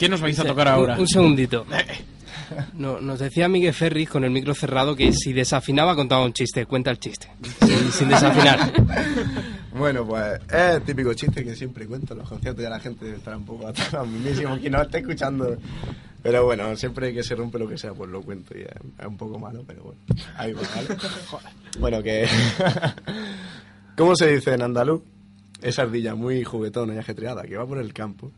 ¿Qué 0.00 0.08
nos 0.08 0.22
vais 0.22 0.38
a 0.38 0.44
tocar 0.44 0.66
ahora? 0.66 0.94
Un, 0.94 1.00
un 1.00 1.08
segundito. 1.08 1.66
No, 2.74 3.00
nos 3.00 3.20
decía 3.20 3.48
Miguel 3.48 3.72
Ferris 3.72 4.08
con 4.08 4.24
el 4.24 4.32
micro 4.32 4.54
cerrado 4.54 4.96
que 4.96 5.12
si 5.12 5.32
desafinaba 5.32 5.94
contaba 5.94 6.24
un 6.24 6.32
chiste. 6.32 6.66
Cuenta 6.66 6.90
el 6.90 6.98
chiste. 6.98 7.28
Sin, 7.60 7.92
sin 7.92 8.08
desafinar. 8.08 8.72
Bueno, 9.72 10.04
pues 10.04 10.40
es 10.48 10.74
el 10.74 10.82
típico 10.82 11.14
chiste 11.14 11.44
que 11.44 11.54
siempre 11.54 11.86
cuento 11.86 12.14
en 12.14 12.18
los 12.18 12.28
conciertos. 12.28 12.60
Ya 12.60 12.68
la 12.68 12.80
gente 12.80 13.14
estará 13.14 13.36
un 13.36 13.44
poco 13.44 13.68
atrás 13.68 14.04
mismísimo 14.04 14.60
que 14.60 14.68
no 14.68 14.82
esté 14.82 14.98
escuchando. 14.98 15.56
Pero 16.22 16.44
bueno, 16.44 16.74
siempre 16.74 17.14
que 17.14 17.22
se 17.22 17.36
rompe 17.36 17.58
lo 17.58 17.68
que 17.68 17.78
sea, 17.78 17.94
pues 17.94 18.10
lo 18.10 18.20
cuento. 18.20 18.58
Y 18.58 18.62
es, 18.62 18.68
es 18.98 19.06
un 19.06 19.16
poco 19.16 19.38
malo, 19.38 19.62
pero 19.64 19.84
bueno. 19.84 20.00
Ahí 20.36 20.52
va, 20.52 20.62
¿vale? 20.74 21.00
bueno, 21.78 22.02
que. 22.02 22.26
¿Cómo 23.96 24.16
se 24.16 24.34
dice 24.34 24.54
en 24.54 24.62
andaluz? 24.62 25.02
Esa 25.62 25.82
ardilla 25.82 26.16
muy 26.16 26.42
juguetona 26.42 26.94
y 26.94 26.98
ajetreada 26.98 27.42
que 27.42 27.56
va 27.56 27.64
por 27.64 27.78
el 27.78 27.92
campo, 27.94 28.32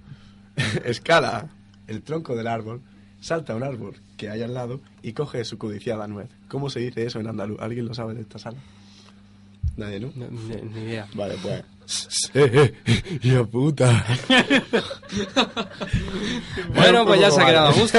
escala 0.84 1.48
el 1.86 2.02
tronco 2.02 2.36
del 2.36 2.46
árbol, 2.46 2.82
salta 3.20 3.52
a 3.52 3.56
un 3.56 3.62
árbol 3.62 3.96
que 4.16 4.30
hay 4.30 4.42
al 4.42 4.54
lado 4.54 4.80
y 5.02 5.12
coge 5.12 5.44
su 5.44 5.58
codiciada 5.58 6.06
nuez. 6.06 6.28
¿Cómo 6.48 6.70
se 6.70 6.80
dice 6.80 7.04
eso 7.04 7.20
en 7.20 7.28
andaluz? 7.28 7.60
¿Alguien 7.60 7.86
lo 7.86 7.94
sabe 7.94 8.14
de 8.14 8.22
esta 8.22 8.38
sala? 8.38 8.58
Nadie, 9.76 10.00
¿no? 10.00 10.12
No, 10.14 10.26
ni, 10.28 10.56
ni 10.56 10.80
idea. 10.82 11.08
Vale, 11.14 11.34
pues. 11.42 11.64
¡Eh, 12.34 12.74
eh! 12.86 13.18
¡Hijo 13.22 13.46
puta! 13.46 14.04
Bueno, 16.74 17.04
pues 17.04 17.20
ya 17.20 17.30
se 17.30 17.40
ha 17.42 17.46
quedado 17.46 17.68
a 17.68 17.72
gusto. 17.72 17.98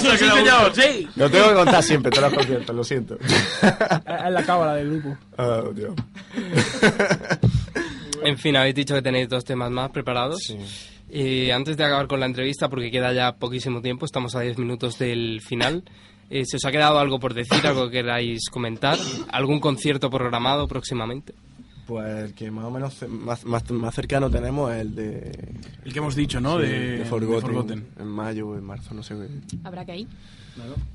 Sí, 0.00 0.18
señor, 0.18 0.74
sí. 0.74 1.08
Lo 1.16 1.30
tengo 1.30 1.48
que 1.48 1.54
contar 1.54 1.82
siempre, 1.82 2.10
todos 2.10 2.30
los 2.30 2.34
conciertos, 2.34 2.76
lo 2.76 2.84
siento. 2.84 3.18
Es 3.18 4.30
la 4.30 4.42
cábala 4.44 4.74
del 4.74 4.90
grupo. 4.90 5.16
Oh, 5.38 5.72
Dios. 5.72 5.94
En 8.24 8.38
fin, 8.38 8.56
habéis 8.56 8.74
dicho 8.74 8.94
que 8.94 9.02
tenéis 9.02 9.28
dos 9.28 9.44
temas 9.44 9.70
más 9.70 9.90
preparados. 9.90 10.54
Y 11.08 11.50
antes 11.50 11.76
de 11.76 11.84
acabar 11.84 12.06
con 12.08 12.20
la 12.20 12.26
entrevista, 12.26 12.68
porque 12.68 12.90
queda 12.90 13.12
ya 13.12 13.36
poquísimo 13.36 13.80
tiempo, 13.80 14.04
estamos 14.06 14.34
a 14.34 14.40
10 14.40 14.58
minutos 14.58 14.98
del 14.98 15.40
final. 15.40 15.84
eh, 16.30 16.44
¿Se 16.44 16.56
os 16.56 16.64
ha 16.64 16.72
quedado 16.72 16.98
algo 16.98 17.20
por 17.20 17.32
decir, 17.34 17.64
algo 17.66 17.86
que 17.86 17.98
queráis 17.98 18.50
comentar? 18.50 18.98
¿Algún 19.30 19.60
concierto 19.60 20.10
programado 20.10 20.66
próximamente? 20.66 21.32
Pues 21.86 22.24
el 22.24 22.34
que 22.34 22.50
más 22.50 22.64
o 22.64 22.70
menos 22.72 23.04
más, 23.08 23.44
más, 23.44 23.70
más 23.70 23.94
cercano 23.94 24.28
tenemos 24.28 24.72
es 24.74 24.80
el 24.80 24.94
de. 24.96 25.54
El 25.84 25.92
que 25.92 25.98
hemos 26.00 26.16
dicho, 26.16 26.40
¿no? 26.40 26.60
sí, 26.60 26.66
de, 26.66 27.04
Forgotten, 27.04 27.36
de 27.36 27.40
Forgotten. 27.40 27.86
En 28.00 28.06
mayo 28.08 28.48
o 28.48 28.56
en 28.56 28.64
marzo, 28.64 28.92
no 28.92 29.04
sé. 29.04 29.14
Habrá 29.62 29.84
que 29.84 29.98
ir. 29.98 30.08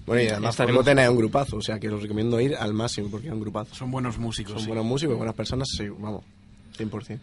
Bueno, 0.05 0.21
y 0.21 0.27
además 0.27 0.55
Estaremos. 0.55 0.79
Forgotten 0.79 0.99
es 0.99 1.09
un 1.09 1.17
grupazo, 1.17 1.55
o 1.55 1.61
sea 1.61 1.79
que 1.79 1.87
os 1.87 2.01
recomiendo 2.01 2.41
ir 2.41 2.55
al 2.57 2.73
máximo 2.73 3.07
porque 3.09 3.27
es 3.27 3.33
un 3.33 3.39
grupazo. 3.39 3.73
Son 3.73 3.89
buenos 3.89 4.17
músicos. 4.17 4.51
Son 4.51 4.61
sí. 4.63 4.67
buenos 4.67 4.83
músicos, 4.83 5.15
buenas 5.15 5.35
personas, 5.35 5.69
sí, 5.71 5.87
vamos, 5.87 6.25
100%. 6.77 7.19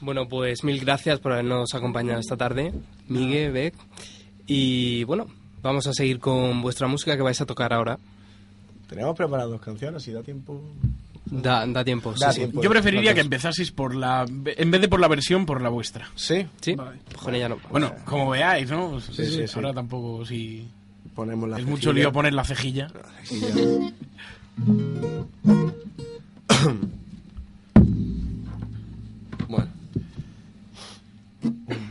Bueno, 0.00 0.28
pues 0.28 0.62
mil 0.64 0.78
gracias 0.80 1.18
por 1.20 1.32
habernos 1.32 1.74
acompañado 1.74 2.20
esta 2.20 2.36
tarde, 2.36 2.72
Miguel, 3.08 3.52
Beck. 3.52 3.74
Y 4.46 5.04
bueno, 5.04 5.26
vamos 5.62 5.86
a 5.86 5.92
seguir 5.92 6.20
con 6.20 6.62
vuestra 6.62 6.86
música 6.86 7.16
que 7.16 7.22
vais 7.22 7.40
a 7.40 7.46
tocar 7.46 7.72
ahora. 7.72 7.98
Tenemos 8.88 9.16
preparadas 9.16 9.50
dos 9.50 9.60
canciones, 9.60 10.02
si 10.02 10.12
da 10.12 10.22
tiempo. 10.22 10.62
Da, 11.26 11.66
da 11.66 11.84
tiempo, 11.84 12.14
sí, 12.14 12.20
Da 12.20 12.32
sí. 12.32 12.38
tiempo. 12.40 12.62
Yo 12.62 12.70
preferiría 12.70 13.12
que 13.12 13.20
empezaseis 13.20 13.70
por 13.70 13.94
la. 13.94 14.24
En 14.24 14.70
vez 14.70 14.80
de 14.80 14.88
por 14.88 14.98
la 15.00 15.08
versión, 15.08 15.44
por 15.44 15.60
la 15.60 15.68
vuestra. 15.68 16.08
Sí, 16.14 16.46
¿Sí? 16.60 16.74
Pues 16.74 17.16
con 17.22 17.34
ella 17.34 17.48
no. 17.50 17.58
Bueno, 17.70 17.92
como 18.06 18.30
veáis, 18.30 18.70
¿no? 18.70 18.98
Sí, 19.00 19.12
sí, 19.26 19.46
sí. 19.46 19.52
Ahora 19.56 19.74
tampoco, 19.74 20.24
si. 20.24 20.66
ponemos 21.14 21.48
la 21.50 21.58
Es 21.58 21.66
mucho 21.66 21.90
cejilla. 21.90 22.04
lío 22.04 22.12
poner 22.12 22.32
la 22.32 22.44
cejilla. 22.44 22.88
Y 23.30 23.40
ya. 23.40 23.48
Boom. 31.42 31.87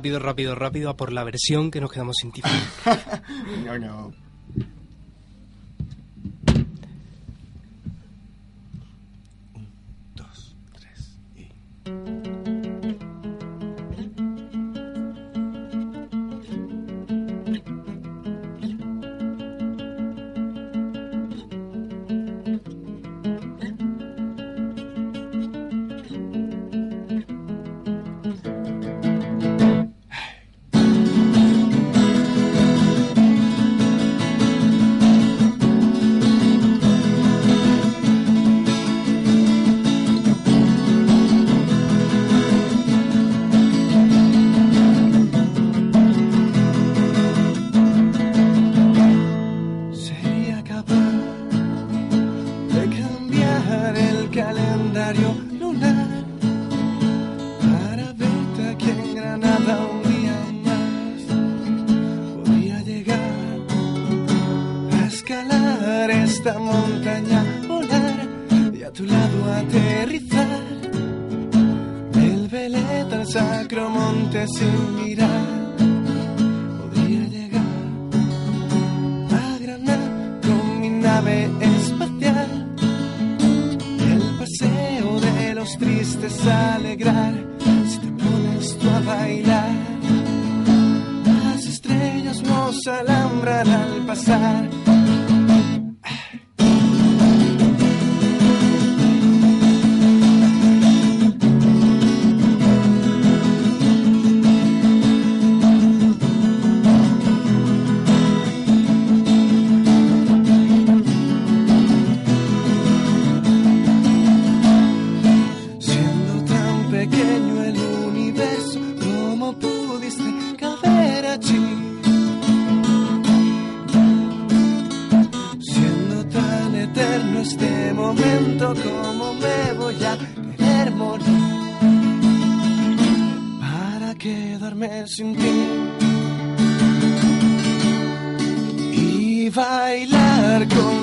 rápido, 0.00 0.18
rápido, 0.18 0.54
rápido 0.54 0.88
a 0.88 0.96
por 0.96 1.12
la 1.12 1.24
versión 1.24 1.70
que 1.70 1.78
nos 1.78 1.92
quedamos 1.92 2.16
sin 2.18 2.32
tiempo. 2.32 2.48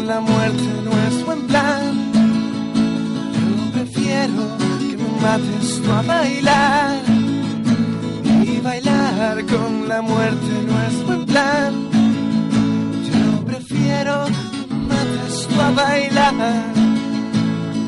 la 0.08 0.22
muerte 0.22 0.70
no 0.86 0.92
es 1.08 1.26
buen 1.26 1.48
plan. 1.48 1.84
Yo 3.36 3.72
prefiero 3.74 4.44
que 4.80 4.98
me 4.98 5.10
mates 5.22 5.82
tú 5.84 5.92
a 5.92 6.02
bailar 6.02 7.02
y 8.44 8.60
bailar 8.62 9.46
con 9.46 9.90
la 9.90 10.02
muerte 10.02 10.52
no 10.68 10.74
es 10.88 11.06
buen 11.06 11.26
plan. 11.26 11.74
Yo 13.12 13.46
prefiero 13.46 14.26
que 14.26 14.74
me 14.74 14.80
mates 14.94 15.48
tú 15.50 15.62
a 15.62 15.72
bailar 15.72 16.34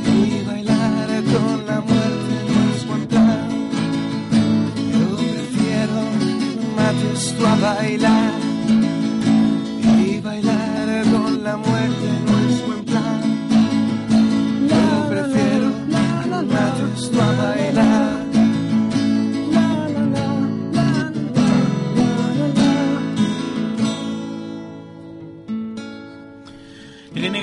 y 0.06 0.46
bailar 0.46 1.10
con 1.34 1.66
la 1.66 1.80
muerte 1.90 2.34
no 2.50 2.76
es 2.76 2.88
buen 2.90 3.08
plan. 3.08 3.50
Yo 4.92 5.06
prefiero 5.36 5.98
que 6.20 6.66
mates 6.76 7.36
tú 7.38 7.46
a 7.46 7.56
bailar 7.56 8.49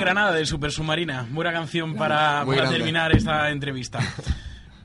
Granada 0.07 0.31
de 0.33 0.45
Super 0.45 0.71
Submarina. 0.71 1.27
Buena 1.31 1.51
canción 1.51 1.95
para, 1.95 2.43
para 2.45 2.69
terminar 2.69 3.15
esta 3.15 3.49
entrevista. 3.51 3.99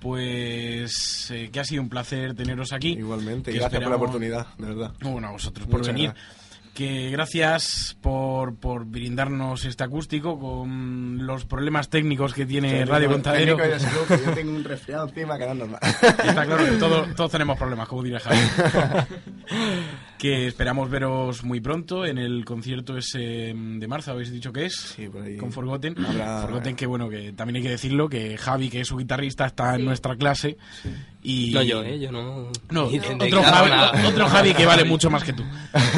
Pues 0.01 1.31
eh, 1.31 1.51
que 1.53 1.61
ha 1.61 1.65
sido 1.65 1.81
un 1.83 1.89
placer 1.89 2.35
teneros 2.35 2.73
aquí. 2.73 2.91
Igualmente, 2.91 3.53
Que 3.53 3.59
gracias 3.59 3.81
por 3.83 3.91
la 3.91 3.97
oportunidad, 3.97 4.47
de 4.59 4.67
verdad. 4.67 4.93
Bueno, 5.01 5.29
a 5.29 5.31
vosotros 5.31 5.67
por 5.69 5.79
Muchas 5.81 5.95
venir. 5.95 6.11
gracias. 6.11 6.43
Que 6.75 7.11
gracias 7.11 7.97
por, 8.01 8.57
por 8.57 8.87
brindarnos 8.87 9.65
este 9.67 9.85
acústico 9.85 10.41
con 10.41 11.27
los 11.27 11.45
problemas 11.45 11.91
técnicos 11.91 12.33
que 12.33 12.47
tiene 12.47 12.71
Técnico- 12.73 12.91
Radio 12.93 13.11
Contadero. 13.13 13.57
que 13.59 13.77
yo 14.27 14.33
tengo 14.33 14.53
un 14.57 14.65
resfriado 14.65 15.07
encima 15.07 15.37
que 15.39 15.45
no 15.47 15.53
es 15.53 15.59
normal. 15.59 15.81
Está 16.03 16.47
claro 16.47 16.65
que 16.65 16.71
todo- 16.73 17.07
todos 17.15 17.31
tenemos 17.31 17.59
problemas, 17.59 17.87
como 17.87 18.03
dirá 18.03 18.21
Javi. 18.21 18.39
que 20.23 20.47
esperamos 20.47 20.89
veros 20.89 21.43
muy 21.43 21.61
pronto 21.61 22.07
en 22.07 22.17
el 22.17 22.45
concierto 22.45 22.97
ese 22.97 23.53
mm, 23.53 23.81
de 23.81 23.89
marzo, 23.89 24.13
habéis 24.13 24.31
dicho 24.31 24.53
que 24.53 24.67
es, 24.67 24.77
Sí, 24.95 25.09
por 25.09 25.21
ahí. 25.25 25.37
con 25.37 25.51
Forgotten. 25.51 25.97
Habrá- 25.99 26.43
Forgotten 26.43 26.77
que 26.77 26.87
bueno, 26.87 27.09
que 27.09 27.33
también 27.33 27.57
hay 27.57 27.63
que 27.65 27.71
decirlo, 27.71 28.09
que 28.09 28.39
Javi, 28.39 28.71
que 28.71 28.83
es 28.83 28.87
su 28.87 28.97
guitarrista, 28.99 29.47
está 29.47 29.75
en 29.75 29.85
nuestra 29.85 30.15
clase. 30.15 30.57
Y... 31.25 31.51
No 31.53 31.63
yo, 31.63 31.83
¿eh? 31.83 31.99
Yo 31.99 32.13
no... 32.13 32.53
No, 32.71 32.85
otro, 32.85 33.43
Javi, 33.43 33.71
nada. 33.71 34.09
otro 34.09 34.29
Javi 34.29 34.55
que 34.55 34.65
vale 34.65 34.85
mucho 34.85 35.11
más 35.11 35.25
que 35.25 35.33
tú. 35.33 35.43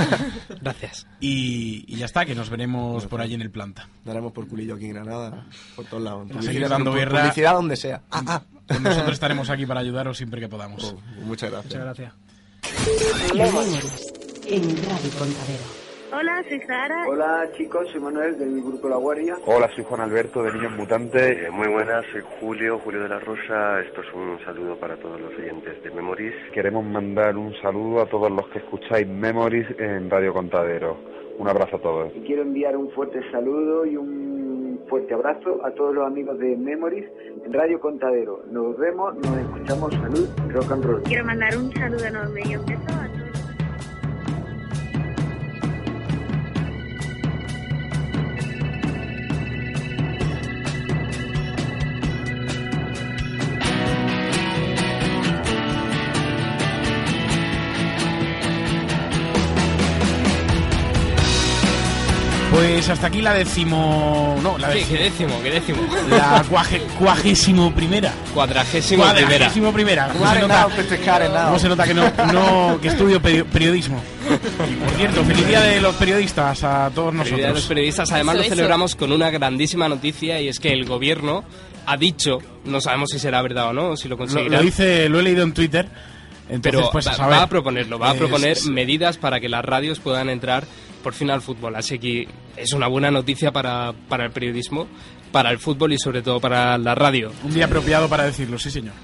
Gracias. 0.63 1.07
Y, 1.21 1.85
y 1.87 1.97
ya 1.97 2.07
está, 2.07 2.25
que 2.25 2.35
nos 2.35 2.49
veremos 2.49 3.05
por 3.05 3.21
allí 3.21 3.35
en 3.35 3.43
el 3.43 3.51
planta. 3.51 3.91
Daremos 4.07 4.33
por 4.33 4.49
culillo 4.49 4.77
aquí 4.77 4.87
en 4.87 4.95
Granada, 4.95 5.45
por 5.77 5.85
todos 5.85 6.03
lados. 6.03 6.29
Seguir 6.41 6.67
dando 6.67 6.95
guerra. 6.95 7.21
Publicidad 7.21 7.53
donde 7.53 7.77
sea. 7.77 8.01
Ah, 8.11 8.23
ah. 8.27 8.43
Pues 8.67 8.81
nosotros 8.81 9.13
estaremos 9.13 9.51
aquí 9.51 9.67
para 9.67 9.81
ayudaros 9.81 10.17
siempre 10.17 10.41
que 10.41 10.49
podamos. 10.49 10.83
Oh, 10.83 10.99
muchas 11.27 11.51
gracias. 11.51 11.75
Muchas 11.75 11.85
gracias. 11.85 12.15
En 14.47 14.63
Radio 14.63 15.11
Contadero. 15.19 15.65
Hola, 16.13 16.45
soy 16.49 16.61
Sara. 16.61 17.09
Hola 17.09 17.51
chicos, 17.57 17.89
soy 17.91 18.01
Manuel 18.01 18.39
del 18.39 18.63
grupo 18.63 18.89
La 18.89 18.97
Guardia. 18.97 19.37
Hola, 19.47 19.69
soy 19.75 19.85
Juan 19.85 20.03
Alberto 20.03 20.43
de 20.43 20.53
Niños 20.53 20.73
Mutantes. 20.77 21.47
Eh, 21.47 21.51
muy 21.51 21.67
buenas, 21.69 22.05
soy 22.13 22.23
Julio, 22.39 22.79
Julio 22.79 23.03
de 23.03 23.09
la 23.09 23.19
Rosa. 23.19 23.81
Esto 23.81 24.03
es 24.03 24.15
un 24.15 24.39
saludo 24.45 24.77
para 24.77 24.97
todos 24.97 25.21
los 25.21 25.35
oyentes 25.35 25.83
de 25.83 25.91
Memories. 25.91 26.35
Queremos 26.53 26.85
mandar 26.85 27.37
un 27.37 27.55
saludo 27.63 28.03
a 28.03 28.07
todos 28.07 28.31
los 28.31 28.47
que 28.49 28.59
escucháis 28.59 29.09
Memories 29.09 29.67
en 29.79 30.11
Radio 30.11 30.33
Contadero. 30.33 30.99
Un 31.39 31.49
abrazo 31.49 31.77
a 31.77 31.81
todos. 31.81 32.13
Y 32.15 32.21
quiero 32.21 32.43
enviar 32.43 32.77
un 32.77 32.91
fuerte 32.91 33.21
saludo 33.33 33.87
y 33.87 33.97
un 33.97 34.81
fuerte 34.89 35.15
abrazo 35.15 35.65
a 35.65 35.73
todos 35.73 35.95
los 35.95 36.07
amigos 36.07 36.39
de 36.39 36.57
Memories 36.57 37.07
en 37.45 37.53
Radio 37.53 37.81
Contadero. 37.81 38.43
Nos 38.51 38.77
vemos, 38.79 39.17
nos 39.17 39.39
escuchamos, 39.39 39.95
salud, 39.95 40.29
rock 40.51 40.71
and 40.71 40.85
roll. 40.85 41.03
Quiero 41.03 41.25
mandar 41.25 41.57
un 41.57 41.73
saludo 41.73 42.05
enorme 42.05 42.43
y 42.45 42.57
un 42.57 42.67
beso 42.67 43.04
Pues 62.85 62.93
hasta 62.99 63.07
aquí 63.07 63.23
la 63.23 63.33
décimo... 63.33 64.39
No, 64.43 64.59
la 64.59 64.71
Sí, 64.71 64.81
décimo. 64.81 64.99
que 64.99 65.03
décimo, 65.05 65.43
que 65.43 65.51
décimo. 65.53 65.79
La 66.11 66.45
cuaje- 66.47 66.83
cuagésimo 66.99 67.75
primera. 67.75 68.13
Cuadragésimo 68.35 69.03
primera. 69.05 69.27
Cuadragésimo 69.27 69.73
primera. 69.73 70.09
¿Cómo 70.13 70.27
se 70.31 70.41
nota, 70.41 70.63
cómo 70.65 71.59
se 71.59 71.69
que 71.89 71.95
no, 71.95 72.33
no 72.33 72.81
que 72.83 72.89
estudio 72.89 73.23
peri- 73.23 73.45
periodismo? 73.45 74.03
Y 74.71 74.75
por 74.75 74.91
cierto, 74.99 75.25
feliz 75.25 75.47
día 75.47 75.63
de 75.63 75.81
los 75.81 75.95
periodistas 75.95 76.63
a 76.63 76.91
todos 76.95 77.13
Felicidades 77.15 77.33
a 77.33 77.49
los 77.49 77.55
nosotros. 77.55 77.69
periodistas. 77.69 78.13
Además, 78.13 78.35
Eso, 78.35 78.41
lo 78.43 78.47
eso. 78.49 78.55
celebramos 78.55 78.95
con 78.97 79.13
una 79.13 79.31
grandísima 79.31 79.89
noticia 79.89 80.39
y 80.43 80.49
es 80.49 80.61
que 80.61 80.69
el 80.69 80.85
gobierno 80.85 81.43
ha 81.87 81.97
dicho, 81.97 82.41
no 82.67 82.83
sabemos 82.83 83.09
si 83.13 83.19
será 83.19 83.41
verdad 83.41 83.69
o 83.69 83.73
no, 83.73 83.89
o 83.93 83.97
si 83.97 84.09
lo 84.09 84.17
Lo, 84.17 84.19
conseguirá. 84.19 84.59
lo 84.59 84.63
dice, 84.63 85.09
lo 85.09 85.21
he 85.21 85.23
leído 85.23 85.43
en 85.43 85.55
Twitter. 85.55 85.89
Entonces, 86.49 86.73
pero 86.81 86.91
pues, 86.91 87.07
a 87.07 87.11
va, 87.13 87.17
saber. 87.17 87.39
va 87.39 87.43
a 87.43 87.49
proponerlo, 87.49 87.99
va 87.99 88.11
a 88.11 88.13
Es- 88.13 88.19
proponer 88.19 88.57
medidas 88.71 89.17
para 89.19 89.41
que 89.41 89.49
las 89.49 89.65
radios 89.65 89.99
puedan 90.01 90.29
entrar 90.29 90.65
por 91.03 91.13
fin 91.15 91.31
al 91.31 91.41
fútbol. 91.43 91.77
Así 91.77 91.99
que 91.99 92.29
es 92.57 92.73
una 92.73 92.87
buena 92.87 93.11
noticia 93.11 93.51
para, 93.53 93.93
para 94.09 94.25
el 94.27 94.31
periodismo, 94.31 94.87
para 95.33 95.51
el 95.51 95.59
fútbol 95.59 95.93
y 95.93 95.99
sobre 95.99 96.23
todo 96.23 96.41
para 96.41 96.77
la 96.79 96.95
radio. 96.95 97.33
Un 97.45 97.53
día 97.55 97.65
apropiado 97.67 98.09
para 98.09 98.25
decirlo, 98.25 98.59
sí 98.59 98.71
señor. 98.71 98.95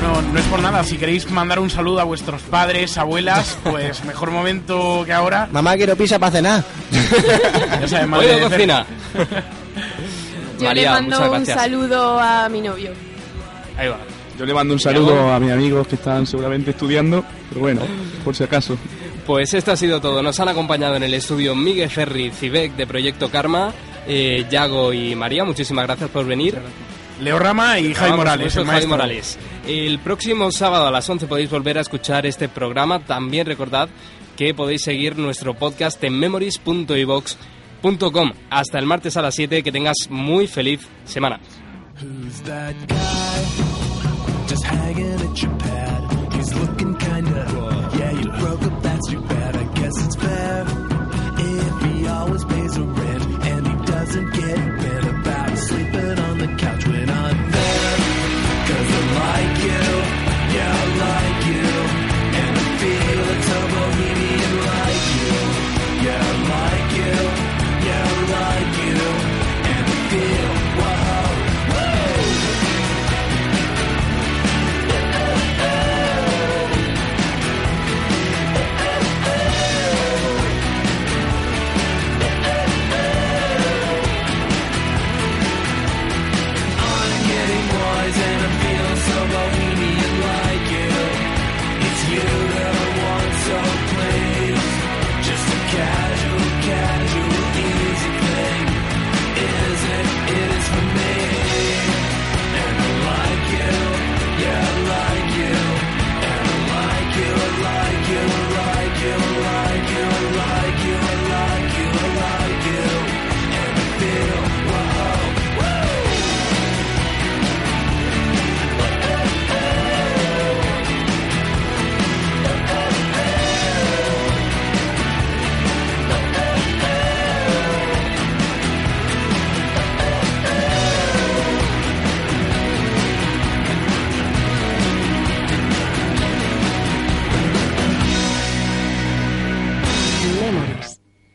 Bueno, 0.00 0.22
no 0.32 0.38
es 0.38 0.44
por 0.46 0.60
nada, 0.60 0.84
si 0.84 0.96
queréis 0.96 1.28
mandar 1.30 1.58
un 1.58 1.70
saludo 1.70 2.00
a 2.00 2.04
vuestros 2.04 2.40
padres, 2.42 2.96
abuelas, 2.98 3.58
pues 3.64 4.04
mejor 4.04 4.30
momento 4.30 5.02
que 5.04 5.12
ahora. 5.12 5.48
Mamá, 5.50 5.76
quiero 5.76 5.96
pizza 5.96 6.18
para 6.18 6.32
cenar. 6.32 6.64
Ya 7.80 7.86
sabes, 7.86 8.08
madre 8.08 8.40
cocina. 8.40 8.84
Yo 10.58 10.64
María, 10.64 10.82
le 10.82 10.88
mando 10.88 11.20
muchas 11.20 11.38
un 11.38 11.46
saludo 11.46 12.20
a 12.20 12.48
mi 12.48 12.60
novio. 12.60 12.92
Ahí 13.76 13.88
va. 13.88 13.98
Yo 14.38 14.46
le 14.46 14.54
mando 14.54 14.74
un 14.74 14.80
saludo 14.80 15.32
a 15.32 15.40
mis 15.40 15.50
amigos 15.50 15.86
que 15.88 15.96
están 15.96 16.24
seguramente 16.26 16.70
estudiando, 16.70 17.24
pero 17.48 17.60
bueno, 17.60 17.80
por 18.24 18.36
si 18.36 18.44
acaso. 18.44 18.78
Pues 19.26 19.52
esto 19.52 19.72
ha 19.72 19.76
sido 19.76 20.00
todo. 20.00 20.22
Nos 20.22 20.38
han 20.40 20.48
acompañado 20.48 20.94
en 20.96 21.02
el 21.02 21.12
estudio 21.12 21.54
Miguel 21.54 21.90
Ferri, 21.90 22.30
Cibek 22.30 22.76
de 22.76 22.86
Proyecto 22.86 23.30
Karma, 23.30 23.72
eh, 24.06 24.46
Yago 24.48 24.92
y 24.92 25.14
María. 25.16 25.44
Muchísimas 25.44 25.86
gracias 25.86 26.08
por 26.10 26.24
venir. 26.24 26.56
Leo 27.20 27.38
Rama 27.38 27.80
y 27.80 27.94
por 27.94 28.16
Morales, 28.16 28.54
el 28.56 28.64
maestro. 28.64 28.90
Morales. 28.90 29.38
El 29.66 29.98
próximo 29.98 30.52
sábado 30.52 30.86
a 30.86 30.90
las 30.92 31.10
11 31.10 31.26
podéis 31.26 31.50
volver 31.50 31.78
a 31.78 31.80
escuchar 31.80 32.24
este 32.24 32.48
programa. 32.48 33.00
También 33.00 33.44
recordad 33.44 33.88
que 34.36 34.54
podéis 34.54 34.82
seguir 34.82 35.18
nuestro 35.18 35.54
podcast 35.54 36.02
en 36.04 36.14
memories.ivox.com. 37.82 38.32
Hasta 38.50 38.78
el 38.78 38.86
martes 38.86 39.16
a 39.16 39.22
las 39.22 39.34
7. 39.34 39.62
Que 39.62 39.72
tengas 39.72 39.96
muy 40.10 40.46
feliz 40.46 40.80
semana. 41.04 41.40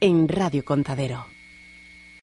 en 0.04 0.28
Radio 0.28 0.66
Contadero. 0.66 1.33